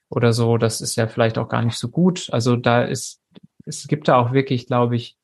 oder 0.09 0.33
so. 0.33 0.57
Das 0.57 0.81
ist 0.81 0.95
ja 0.95 1.07
vielleicht 1.07 1.37
auch 1.37 1.49
gar 1.49 1.63
nicht 1.63 1.77
so 1.77 1.89
gut. 1.89 2.29
Also 2.31 2.55
da 2.55 2.83
ist, 2.83 3.21
es 3.65 3.87
gibt 3.87 4.07
da 4.07 4.17
auch 4.17 4.31
wirklich, 4.31 4.67
glaube 4.67 4.95
ich, 4.95 5.17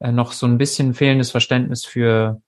äh, 0.00 0.12
noch 0.12 0.32
so 0.32 0.46
ein 0.46 0.58
bisschen 0.58 0.94
fehlendes 0.94 1.30
Verständnis 1.30 1.84
für 1.84 2.40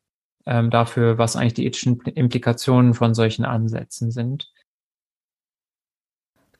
ähm, 0.46 0.70
dafür, 0.70 1.18
was 1.18 1.36
eigentlich 1.36 1.54
die 1.54 1.66
ethischen 1.66 2.00
Implikationen 2.00 2.94
von 2.94 3.14
solchen 3.14 3.44
Ansätzen 3.44 4.10
sind. 4.10 4.52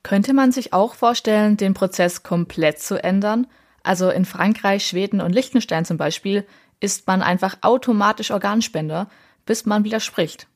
Könnte 0.03 0.33
man 0.33 0.51
sich 0.51 0.73
auch 0.73 0.93
vorstellen, 0.93 1.57
den 1.57 1.73
Prozess 1.73 2.23
komplett 2.23 2.79
zu 2.79 3.01
ändern? 3.01 3.47
Also 3.87 4.09
in 4.09 4.25
Frankreich, 4.25 4.85
Schweden 4.85 5.21
und 5.21 5.33
Liechtenstein 5.33 5.85
zum 5.85 5.97
Beispiel 5.97 6.45
ist 6.79 7.07
man 7.07 7.21
einfach 7.21 7.57
automatisch 7.61 8.31
Organspender. 8.31 9.07
bis 9.47 9.65
man 9.65 9.83
widerspricht. 9.83 10.47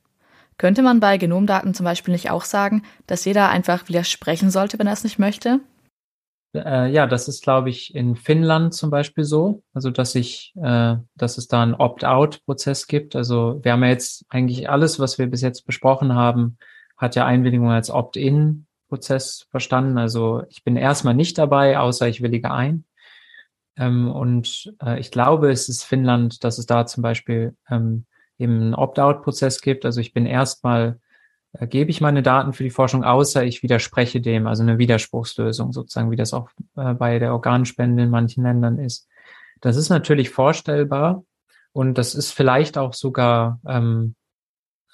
Könnte 0.58 0.82
man 0.82 1.00
bei 1.00 1.16
Genomdaten 1.18 1.74
zum 1.74 1.84
Beispiel 1.84 2.12
nicht 2.12 2.30
auch 2.30 2.44
sagen, 2.44 2.82
dass 3.08 3.24
jeder 3.24 3.48
einfach 3.48 3.88
widersprechen 3.88 4.50
sollte, 4.50 4.78
wenn 4.78 4.86
er 4.86 4.92
es 4.92 5.02
nicht 5.02 5.18
möchte? 5.18 5.60
Äh, 6.54 6.92
ja, 6.92 7.06
das 7.06 7.26
ist, 7.26 7.42
glaube 7.42 7.70
ich, 7.70 7.94
in 7.94 8.14
Finnland 8.14 8.74
zum 8.74 8.90
Beispiel 8.90 9.24
so. 9.24 9.62
Also, 9.72 9.90
dass 9.90 10.14
ich, 10.14 10.52
äh, 10.62 10.96
dass 11.16 11.38
es 11.38 11.48
da 11.48 11.62
einen 11.62 11.74
Opt-out-Prozess 11.74 12.86
gibt. 12.86 13.16
Also, 13.16 13.60
wir 13.62 13.72
haben 13.72 13.82
ja 13.82 13.88
jetzt 13.88 14.26
eigentlich 14.28 14.68
alles, 14.68 15.00
was 15.00 15.18
wir 15.18 15.26
bis 15.26 15.40
jetzt 15.40 15.66
besprochen 15.66 16.14
haben, 16.14 16.58
hat 16.98 17.16
ja 17.16 17.24
Einwilligung 17.24 17.70
als 17.70 17.90
Opt-in-Prozess 17.90 19.46
verstanden. 19.50 19.96
Also, 19.96 20.42
ich 20.50 20.62
bin 20.62 20.76
erstmal 20.76 21.14
nicht 21.14 21.38
dabei, 21.38 21.78
außer 21.78 22.06
ich 22.06 22.22
willige 22.22 22.50
ein. 22.50 22.84
Ähm, 23.76 24.10
und 24.10 24.74
äh, 24.82 24.98
ich 25.00 25.10
glaube, 25.10 25.50
es 25.50 25.68
ist 25.68 25.84
Finnland, 25.84 26.44
dass 26.44 26.58
es 26.58 26.66
da 26.66 26.86
zum 26.86 27.02
Beispiel 27.02 27.56
ähm, 27.70 28.04
eben 28.38 28.60
einen 28.60 28.74
Opt-out-Prozess 28.74 29.60
gibt. 29.60 29.84
Also, 29.84 30.00
ich 30.00 30.12
bin 30.12 30.26
erstmal 30.26 30.98
äh, 31.52 31.66
gebe 31.66 31.90
ich 31.90 32.00
meine 32.00 32.22
Daten 32.22 32.52
für 32.52 32.64
die 32.64 32.70
Forschung, 32.70 33.04
außer 33.04 33.44
ich 33.44 33.62
widerspreche 33.62 34.20
dem, 34.20 34.46
also 34.46 34.62
eine 34.62 34.78
Widerspruchslösung 34.78 35.72
sozusagen, 35.72 36.10
wie 36.10 36.16
das 36.16 36.32
auch 36.32 36.50
äh, 36.76 36.94
bei 36.94 37.18
der 37.18 37.32
Organspende 37.32 38.02
in 38.02 38.10
manchen 38.10 38.44
Ländern 38.44 38.78
ist. 38.78 39.08
Das 39.60 39.76
ist 39.76 39.90
natürlich 39.90 40.30
vorstellbar 40.30 41.24
und 41.72 41.98
das 41.98 42.14
ist 42.14 42.32
vielleicht 42.32 42.78
auch 42.78 42.94
sogar 42.94 43.60
ähm, 43.66 44.14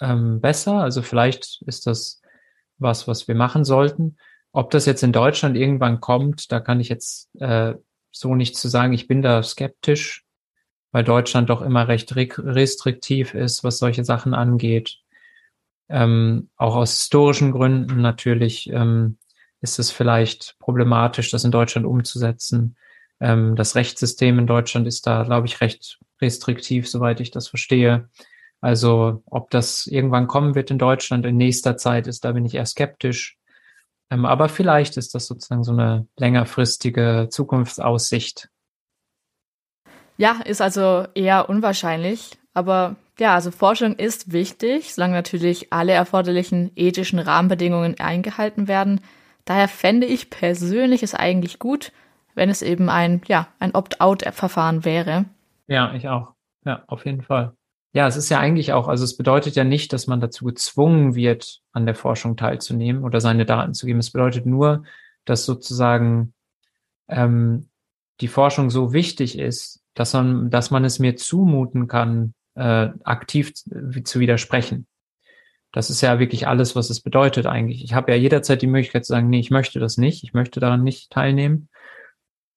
ähm, 0.01 0.41
besser. 0.41 0.75
Also 0.75 1.03
vielleicht 1.03 1.63
ist 1.67 1.87
das 1.87 2.21
was, 2.79 3.09
was 3.09 3.27
wir 3.27 3.35
machen 3.35 3.65
sollten. 3.65 4.17
Ob 4.53 4.71
das 4.71 4.87
jetzt 4.87 5.03
in 5.03 5.13
Deutschland 5.13 5.57
irgendwann 5.57 6.01
kommt, 6.01 6.53
da 6.53 6.61
kann 6.61 6.81
ich 6.81 6.89
jetzt 6.89 7.29
äh, 7.41 7.75
so 8.19 8.35
nicht 8.35 8.57
zu 8.57 8.69
sagen. 8.69 8.93
Ich 8.93 9.07
bin 9.07 9.23
da 9.23 9.43
skeptisch, 9.43 10.25
weil 10.93 11.05
Deutschland 11.05 11.51
doch 11.51 11.63
immer 11.63 11.89
recht 11.89 12.15
restriktiv 12.17 13.35
ist, 13.35 13.65
was 13.65 13.79
solche 13.79 14.05
Sachen 14.05 14.35
angeht. 14.35 14.99
Ähm, 15.89 16.51
auch 16.57 16.77
aus 16.77 16.99
historischen 16.99 17.53
Gründen 17.53 18.01
natürlich 18.01 18.71
ähm, 18.71 19.19
ist 19.61 19.79
es 19.79 19.91
vielleicht 19.91 20.57
problematisch, 20.59 21.31
das 21.31 21.45
in 21.45 21.51
Deutschland 21.51 21.87
umzusetzen. 21.87 22.77
Ähm, 23.21 23.57
das 23.57 23.75
Rechtssystem 23.75 24.39
in 24.39 24.47
Deutschland 24.47 24.87
ist 24.87 25.07
da, 25.07 25.23
glaube 25.23 25.47
ich, 25.47 25.61
recht 25.61 25.99
restriktiv, 26.21 26.89
soweit 26.89 27.21
ich 27.21 27.31
das 27.31 27.49
verstehe. 27.49 28.09
Also 28.61 29.23
ob 29.27 29.51
das 29.51 29.87
irgendwann 29.87 30.27
kommen 30.27 30.55
wird 30.55 30.71
in 30.71 30.79
Deutschland 30.79 31.25
in 31.25 31.37
nächster 31.37 31.77
Zeit 31.77 32.07
ist, 32.07 32.25
da 32.25 32.33
bin 32.33 32.45
ich 32.45 32.55
eher 32.55 32.67
skeptisch. 32.67 33.38
Ähm, 34.11 34.25
aber 34.25 34.49
vielleicht 34.49 34.97
ist 34.97 35.15
das 35.15 35.27
sozusagen 35.27 35.65
so 35.65 35.73
eine 35.73 36.07
längerfristige 36.17 37.29
Zukunftsaussicht. 37.31 38.49
Ja, 40.17 40.41
ist 40.45 40.61
also 40.61 41.07
eher 41.15 41.49
unwahrscheinlich. 41.49 42.39
Aber 42.55 42.97
ja, 43.19 43.35
also 43.35 43.51
Forschung 43.51 43.95
ist 43.97 44.33
wichtig, 44.33 44.95
solange 44.95 45.15
natürlich 45.15 45.73
alle 45.73 45.93
erforderlichen 45.93 46.73
ethischen 46.77 47.19
Rahmenbedingungen 47.19 47.99
eingehalten 48.01 48.69
werden. 48.69 49.01
Daher 49.45 49.69
fände 49.69 50.07
ich 50.07 50.31
persönlich 50.31 51.03
es 51.03 51.15
eigentlich 51.15 51.59
gut, 51.59 51.93
wenn 52.35 52.51
es 52.51 52.63
eben 52.63 52.89
ein, 52.89 53.23
ja, 53.27 53.49
ein 53.59 53.75
Opt-out-Verfahren 53.75 54.85
wäre. 54.85 55.25
Ja, 55.67 55.93
ich 55.95 56.09
auch. 56.09 56.35
Ja, 56.65 56.85
auf 56.87 57.07
jeden 57.07 57.23
Fall. 57.23 57.53
Ja, 57.93 58.07
es 58.07 58.17
ist 58.17 58.29
ja 58.29 58.39
eigentlich 58.39 58.73
auch, 58.73 58.87
also 58.87 59.05
es 59.05 59.17
bedeutet 59.17 59.57
ja 59.57 59.65
nicht, 59.65 59.93
dass 59.93 60.07
man 60.07 60.21
dazu 60.21 60.45
gezwungen 60.45 61.15
wird, 61.15 61.61
an 61.73 61.87
der 61.87 61.95
Forschung 61.95 62.37
teilzunehmen 62.37 63.03
oder 63.03 63.21
seine 63.21 63.47
Daten 63.47 63.73
zu 63.73 63.87
geben. 63.87 63.99
Es 63.99 64.11
bedeutet 64.11 64.45
nur, 64.45 64.85
dass 65.25 65.47
sozusagen 65.47 66.35
ähm, 67.09 67.71
die 68.21 68.29
Forschung 68.29 68.71
so 68.71 68.93
wichtig 68.93 69.39
ist, 69.39 69.83
dass 69.95 70.13
man, 70.13 70.51
dass 70.51 70.71
man 70.71 70.85
es 70.85 70.99
mir 70.99 71.17
zumuten 71.17 71.89
kann, 71.89 72.35
äh, 72.55 72.91
aktiv 73.05 73.55
zu 73.55 74.21
widersprechen. 74.21 74.87
Das 75.73 75.91
ist 75.91 76.01
ja 76.01 76.19
wirklich 76.19 76.47
alles, 76.47 76.77
was 76.77 76.91
es 76.91 77.01
bedeutet 77.01 77.47
eigentlich. 77.47 77.85
Ich 77.85 77.95
habe 77.95 78.13
ja 78.13 78.19
jederzeit 78.19 78.63
die 78.63 78.67
Möglichkeit 78.67 79.05
zu 79.05 79.13
sagen, 79.13 79.29
nee, 79.29 79.41
ich 79.41 79.51
möchte 79.51 79.81
das 79.81 79.97
nicht, 79.97 80.25
ich 80.25 80.35
möchte 80.35 80.61
daran 80.61 80.83
nicht 80.83 81.11
teilnehmen. 81.11 81.69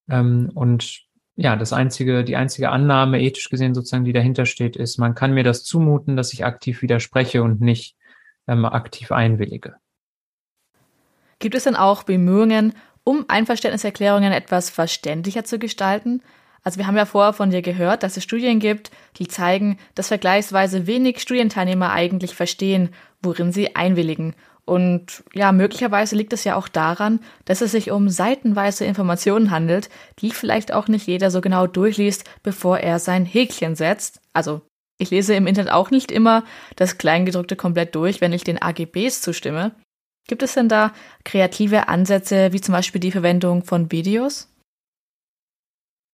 Ähm, 0.10 0.50
und 0.54 1.04
ja, 1.36 1.56
das 1.56 1.74
einzige, 1.74 2.24
die 2.24 2.36
einzige 2.36 2.70
Annahme, 2.70 3.22
ethisch 3.22 3.50
gesehen 3.50 3.74
sozusagen, 3.74 4.06
die 4.06 4.14
dahinter 4.14 4.46
steht, 4.46 4.76
ist, 4.76 4.98
man 4.98 5.16
kann 5.16 5.34
mir 5.34 5.44
das 5.44 5.64
zumuten, 5.64 6.16
dass 6.16 6.34
ich 6.34 6.46
aktiv 6.46 6.82
widerspreche 6.82 7.42
und 7.44 7.62
nicht 7.62 7.96
ähm, 8.48 8.66
aktiv 8.66 9.12
einwillige. 9.12 9.76
Gibt 11.40 11.56
es 11.56 11.64
denn 11.64 11.76
auch 11.76 12.04
Bemühungen, 12.04 12.74
um 13.04 13.26
Einverständniserklärungen 13.28 14.32
etwas 14.32 14.70
verständlicher 14.70 15.44
zu 15.44 15.58
gestalten? 15.58 16.22
Also 16.64 16.78
wir 16.78 16.86
haben 16.86 16.98
ja 16.98 17.06
vorher 17.06 17.34
von 17.34 17.50
dir 17.50 17.64
gehört, 17.64 18.04
dass 18.04 18.18
es 18.18 18.24
Studien 18.24 18.60
gibt, 18.60 18.92
die 19.18 19.28
zeigen, 19.28 19.80
dass 19.96 20.10
vergleichsweise 20.10 20.86
wenig 20.86 21.20
Studienteilnehmer 21.20 21.92
eigentlich 21.92 22.36
verstehen, 22.36 22.90
worin 23.22 23.52
sie 23.52 23.76
einwilligen. 23.76 24.36
Und 24.72 25.26
ja, 25.34 25.52
möglicherweise 25.52 26.16
liegt 26.16 26.32
es 26.32 26.46
ja 26.46 26.56
auch 26.56 26.70
daran, 26.70 27.20
dass 27.44 27.60
es 27.60 27.72
sich 27.74 27.92
um 27.92 28.08
seitenweise 28.08 28.86
Informationen 28.86 29.52
handelt, 29.52 29.90
die 30.20 30.32
vielleicht 30.32 30.72
auch 30.72 30.88
nicht 30.88 31.08
jeder 31.08 31.30
so 31.30 31.42
genau 31.42 31.68
durchliest, 31.68 32.24
bevor 32.42 32.80
er 32.80 33.00
sein 33.00 33.26
Häkchen 33.26 33.76
setzt. 33.76 34.22
Also 34.32 34.62
ich 34.98 35.10
lese 35.10 35.34
im 35.36 35.46
Internet 35.46 35.74
auch 35.74 35.92
nicht 35.92 36.10
immer 36.10 36.46
das 36.78 36.98
Kleingedruckte 36.98 37.58
komplett 37.58 37.96
durch, 37.96 38.22
wenn 38.22 38.32
ich 38.32 38.46
den 38.46 38.62
AGBs 38.62 39.20
zustimme. 39.20 39.76
Gibt 40.30 40.42
es 40.42 40.54
denn 40.54 40.70
da 40.70 40.94
kreative 41.26 41.90
Ansätze, 41.90 42.54
wie 42.54 42.62
zum 42.62 42.72
Beispiel 42.72 43.02
die 43.02 43.12
Verwendung 43.12 43.66
von 43.66 43.92
Videos? 43.92 44.48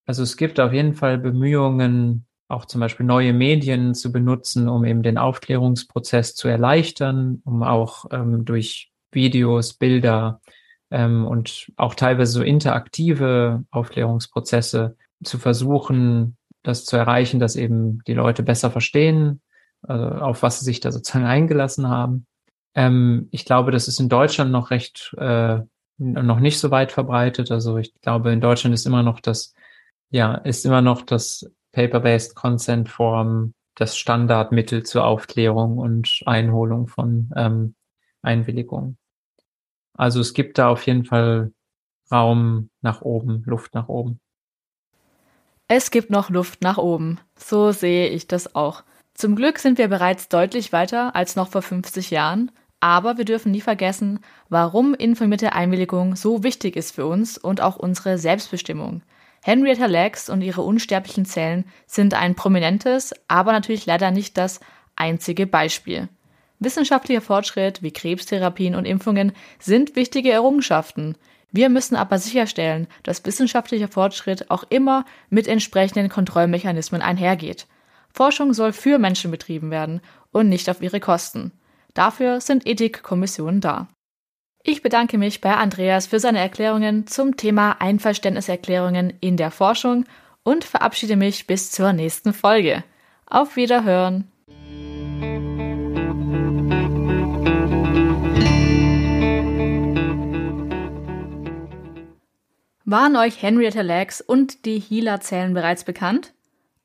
Also 0.07 0.23
es 0.23 0.35
gibt 0.35 0.59
auf 0.59 0.73
jeden 0.73 0.95
Fall 0.95 1.19
Bemühungen, 1.19 2.25
auch 2.47 2.65
zum 2.65 2.81
Beispiel 2.81 3.05
neue 3.05 3.33
Medien 3.33 3.93
zu 3.93 4.11
benutzen, 4.11 4.69
um 4.69 4.85
eben 4.85 5.03
den 5.03 5.17
Aufklärungsprozess 5.17 6.35
zu 6.35 6.47
erleichtern, 6.47 7.41
um 7.43 7.63
auch 7.63 8.05
ähm, 8.11 8.45
durch 8.45 8.91
Videos, 9.11 9.73
Bilder 9.73 10.41
ähm, 10.89 11.25
und 11.25 11.71
auch 11.75 11.93
teilweise 11.95 12.31
so 12.31 12.43
interaktive 12.43 13.65
Aufklärungsprozesse 13.71 14.95
zu 15.23 15.37
versuchen, 15.39 16.37
das 16.63 16.85
zu 16.85 16.95
erreichen, 16.95 17.39
dass 17.39 17.55
eben 17.55 18.01
die 18.07 18.13
Leute 18.13 18.43
besser 18.43 18.71
verstehen, 18.71 19.41
äh, 19.87 19.93
auf 19.93 20.41
was 20.41 20.59
sie 20.59 20.65
sich 20.65 20.79
da 20.79 20.91
sozusagen 20.91 21.25
eingelassen 21.27 21.89
haben. 21.89 22.27
Ähm, 22.75 23.27
ich 23.31 23.43
glaube, 23.43 23.71
das 23.71 23.87
ist 23.87 23.99
in 23.99 24.09
Deutschland 24.09 24.51
noch 24.51 24.71
recht, 24.71 25.13
äh, 25.17 25.59
noch 25.97 26.39
nicht 26.39 26.59
so 26.59 26.71
weit 26.71 26.91
verbreitet. 26.91 27.51
Also 27.51 27.77
ich 27.77 27.93
glaube, 28.01 28.31
in 28.31 28.39
Deutschland 28.39 28.73
ist 28.73 28.85
immer 28.85 29.03
noch 29.03 29.19
das 29.19 29.53
ja, 30.09 30.35
ist 30.35 30.65
immer 30.65 30.81
noch 30.81 31.01
das 31.01 31.49
Paper-Based 31.71 32.35
Consent 32.35 32.89
Form 32.89 33.53
das 33.77 33.95
Standardmittel 33.95 34.83
zur 34.83 35.05
Aufklärung 35.05 35.77
und 35.77 36.21
Einholung 36.25 36.87
von 36.87 37.29
ähm, 37.35 37.75
Einwilligungen. 38.21 38.97
Also 39.93 40.19
es 40.19 40.33
gibt 40.33 40.57
da 40.57 40.69
auf 40.69 40.85
jeden 40.85 41.05
Fall 41.05 41.51
Raum 42.11 42.69
nach 42.81 43.01
oben, 43.01 43.43
Luft 43.45 43.75
nach 43.75 43.87
oben. 43.87 44.19
Es 45.67 45.91
gibt 45.91 46.09
noch 46.09 46.29
Luft 46.29 46.61
nach 46.61 46.77
oben. 46.77 47.19
So 47.35 47.71
sehe 47.71 48.07
ich 48.07 48.27
das 48.27 48.55
auch. 48.55 48.83
Zum 49.13 49.35
Glück 49.35 49.59
sind 49.59 49.77
wir 49.77 49.89
bereits 49.89 50.29
deutlich 50.29 50.71
weiter 50.71 51.15
als 51.15 51.35
noch 51.35 51.49
vor 51.49 51.61
50 51.61 52.11
Jahren, 52.11 52.51
aber 52.79 53.17
wir 53.17 53.25
dürfen 53.25 53.51
nie 53.51 53.61
vergessen, 53.61 54.19
warum 54.49 54.93
informierte 54.93 55.53
Einwilligung 55.53 56.15
so 56.15 56.43
wichtig 56.43 56.75
ist 56.75 56.95
für 56.95 57.05
uns 57.05 57.37
und 57.37 57.59
auch 57.61 57.75
unsere 57.75 58.17
Selbstbestimmung. 58.17 59.01
Henrietta 59.47 59.85
Lacks 59.85 60.29
und 60.29 60.41
ihre 60.41 60.61
unsterblichen 60.61 61.23
Zellen 61.23 61.63
sind 61.85 62.13
ein 62.13 62.35
prominentes, 62.35 63.13
aber 63.29 63.53
natürlich 63.53 63.85
leider 63.85 64.11
nicht 64.11 64.37
das 64.37 64.59
einzige 64.97 65.47
Beispiel. 65.47 66.09
Wissenschaftlicher 66.59 67.21
Fortschritt 67.21 67.81
wie 67.81 67.93
Krebstherapien 67.93 68.75
und 68.75 68.83
Impfungen 68.83 69.31
sind 69.57 69.95
wichtige 69.95 70.33
Errungenschaften. 70.33 71.15
Wir 71.49 71.69
müssen 71.69 71.95
aber 71.95 72.19
sicherstellen, 72.19 72.87
dass 73.03 73.23
wissenschaftlicher 73.23 73.87
Fortschritt 73.87 74.51
auch 74.51 74.65
immer 74.69 75.05
mit 75.29 75.47
entsprechenden 75.47 76.09
Kontrollmechanismen 76.09 77.01
einhergeht. 77.01 77.67
Forschung 78.11 78.53
soll 78.53 78.73
für 78.73 78.99
Menschen 78.99 79.31
betrieben 79.31 79.71
werden 79.71 80.01
und 80.33 80.49
nicht 80.49 80.69
auf 80.69 80.81
ihre 80.81 80.99
Kosten. 80.99 81.53
Dafür 81.93 82.41
sind 82.41 82.67
Ethikkommissionen 82.67 83.61
da. 83.61 83.87
Ich 84.69 84.81
bedanke 84.81 85.17
mich 85.17 85.39
bei 85.39 85.55
Andreas 85.55 86.07
für 86.07 86.19
seine 86.19 86.39
Erklärungen 86.39 87.07
zum 87.07 87.37
Thema 87.37 87.77
Einverständniserklärungen 87.79 89.13
in 89.21 89.37
der 89.37 89.49
Forschung 89.49 90.03
und 90.43 90.65
verabschiede 90.65 91.15
mich 91.15 91.47
bis 91.47 91.71
zur 91.71 91.93
nächsten 91.93 92.33
Folge. 92.33 92.83
Auf 93.27 93.55
Wiederhören! 93.55 94.29
Waren 102.83 103.15
euch 103.15 103.41
Henrietta 103.41 103.83
Lacks 103.83 104.19
und 104.19 104.65
die 104.65 104.79
HeLa-Zellen 104.81 105.53
bereits 105.53 105.85
bekannt? 105.85 106.33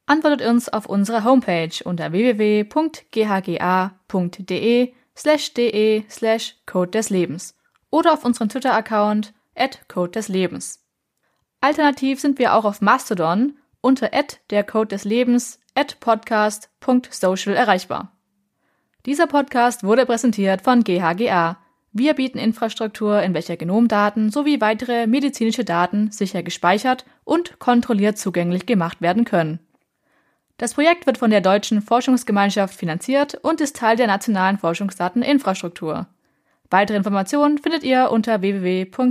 Antwortet 0.07 0.47
uns 0.47 0.69
auf 0.69 0.87
unserer 0.87 1.25
Homepage 1.25 1.75
unter 1.83 2.13
www.ghga.de 2.13 2.63
slash 5.17 5.55
de 5.55 6.05
slash 6.09 6.55
Code 6.65 6.93
des 6.93 7.11
Lebens 7.11 7.57
oder 7.93 8.15
auf 8.15 8.25
unserem 8.25 8.49
Twitter-Account 8.49 9.33
Code 9.87 10.11
des 10.11 10.27
Lebens. 10.27 10.85
Alternativ 11.61 12.19
sind 12.19 12.41
wir 12.41 12.55
auch 12.55 12.65
auf 12.65 12.81
Mastodon 12.81 13.57
unter 13.81 14.11
der 14.51 14.65
Code 14.65 14.89
des 14.89 15.05
Lebens 15.05 15.61
at 15.77 16.01
podcast.social 16.01 17.55
erreichbar. 17.55 18.17
Dieser 19.07 19.27
Podcast 19.27 19.85
wurde 19.85 20.07
präsentiert 20.07 20.63
von 20.63 20.83
GHGA. 20.83 21.59
Wir 21.93 22.15
bieten 22.15 22.39
Infrastruktur, 22.39 23.23
in 23.23 23.35
welcher 23.35 23.57
Genomdaten 23.57 24.31
sowie 24.31 24.61
weitere 24.61 25.07
medizinische 25.07 25.65
Daten 25.65 26.11
sicher 26.11 26.43
gespeichert 26.43 27.05
und 27.25 27.59
kontrolliert 27.59 28.17
zugänglich 28.17 28.65
gemacht 28.65 29.03
werden 29.03 29.25
können. 29.25 29.61
Das 30.57 30.75
Projekt 30.75 31.07
wird 31.07 31.19
von 31.19 31.31
der 31.31 31.41
Deutschen 31.41 31.83
Forschungsgemeinschaft 31.83 32.75
finanziert 32.75 33.35
und 33.43 33.61
ist 33.61 33.77
Teil 33.77 33.97
der 33.97 34.07
nationalen 34.07 34.59
Forschungsdateninfrastruktur. 34.59 36.07
Weitere 36.73 36.97
Informationen 36.97 37.59
findet 37.59 37.85
ihr 37.85 38.11
unter 38.11 38.41
www.ghga.de. 38.41 39.11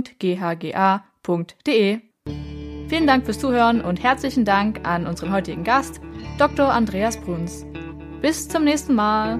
Vielen 2.88 3.06
Dank 3.06 3.24
fürs 3.24 3.38
Zuhören 3.38 3.80
und 3.80 4.02
herzlichen 4.02 4.44
Dank 4.44 4.80
an 4.82 5.06
unseren 5.06 5.32
heutigen 5.32 5.62
Gast, 5.62 6.00
Dr. 6.38 6.72
Andreas 6.72 7.16
Bruns. 7.16 7.64
Bis 8.20 8.48
zum 8.48 8.64
nächsten 8.64 8.96
Mal. 8.96 9.38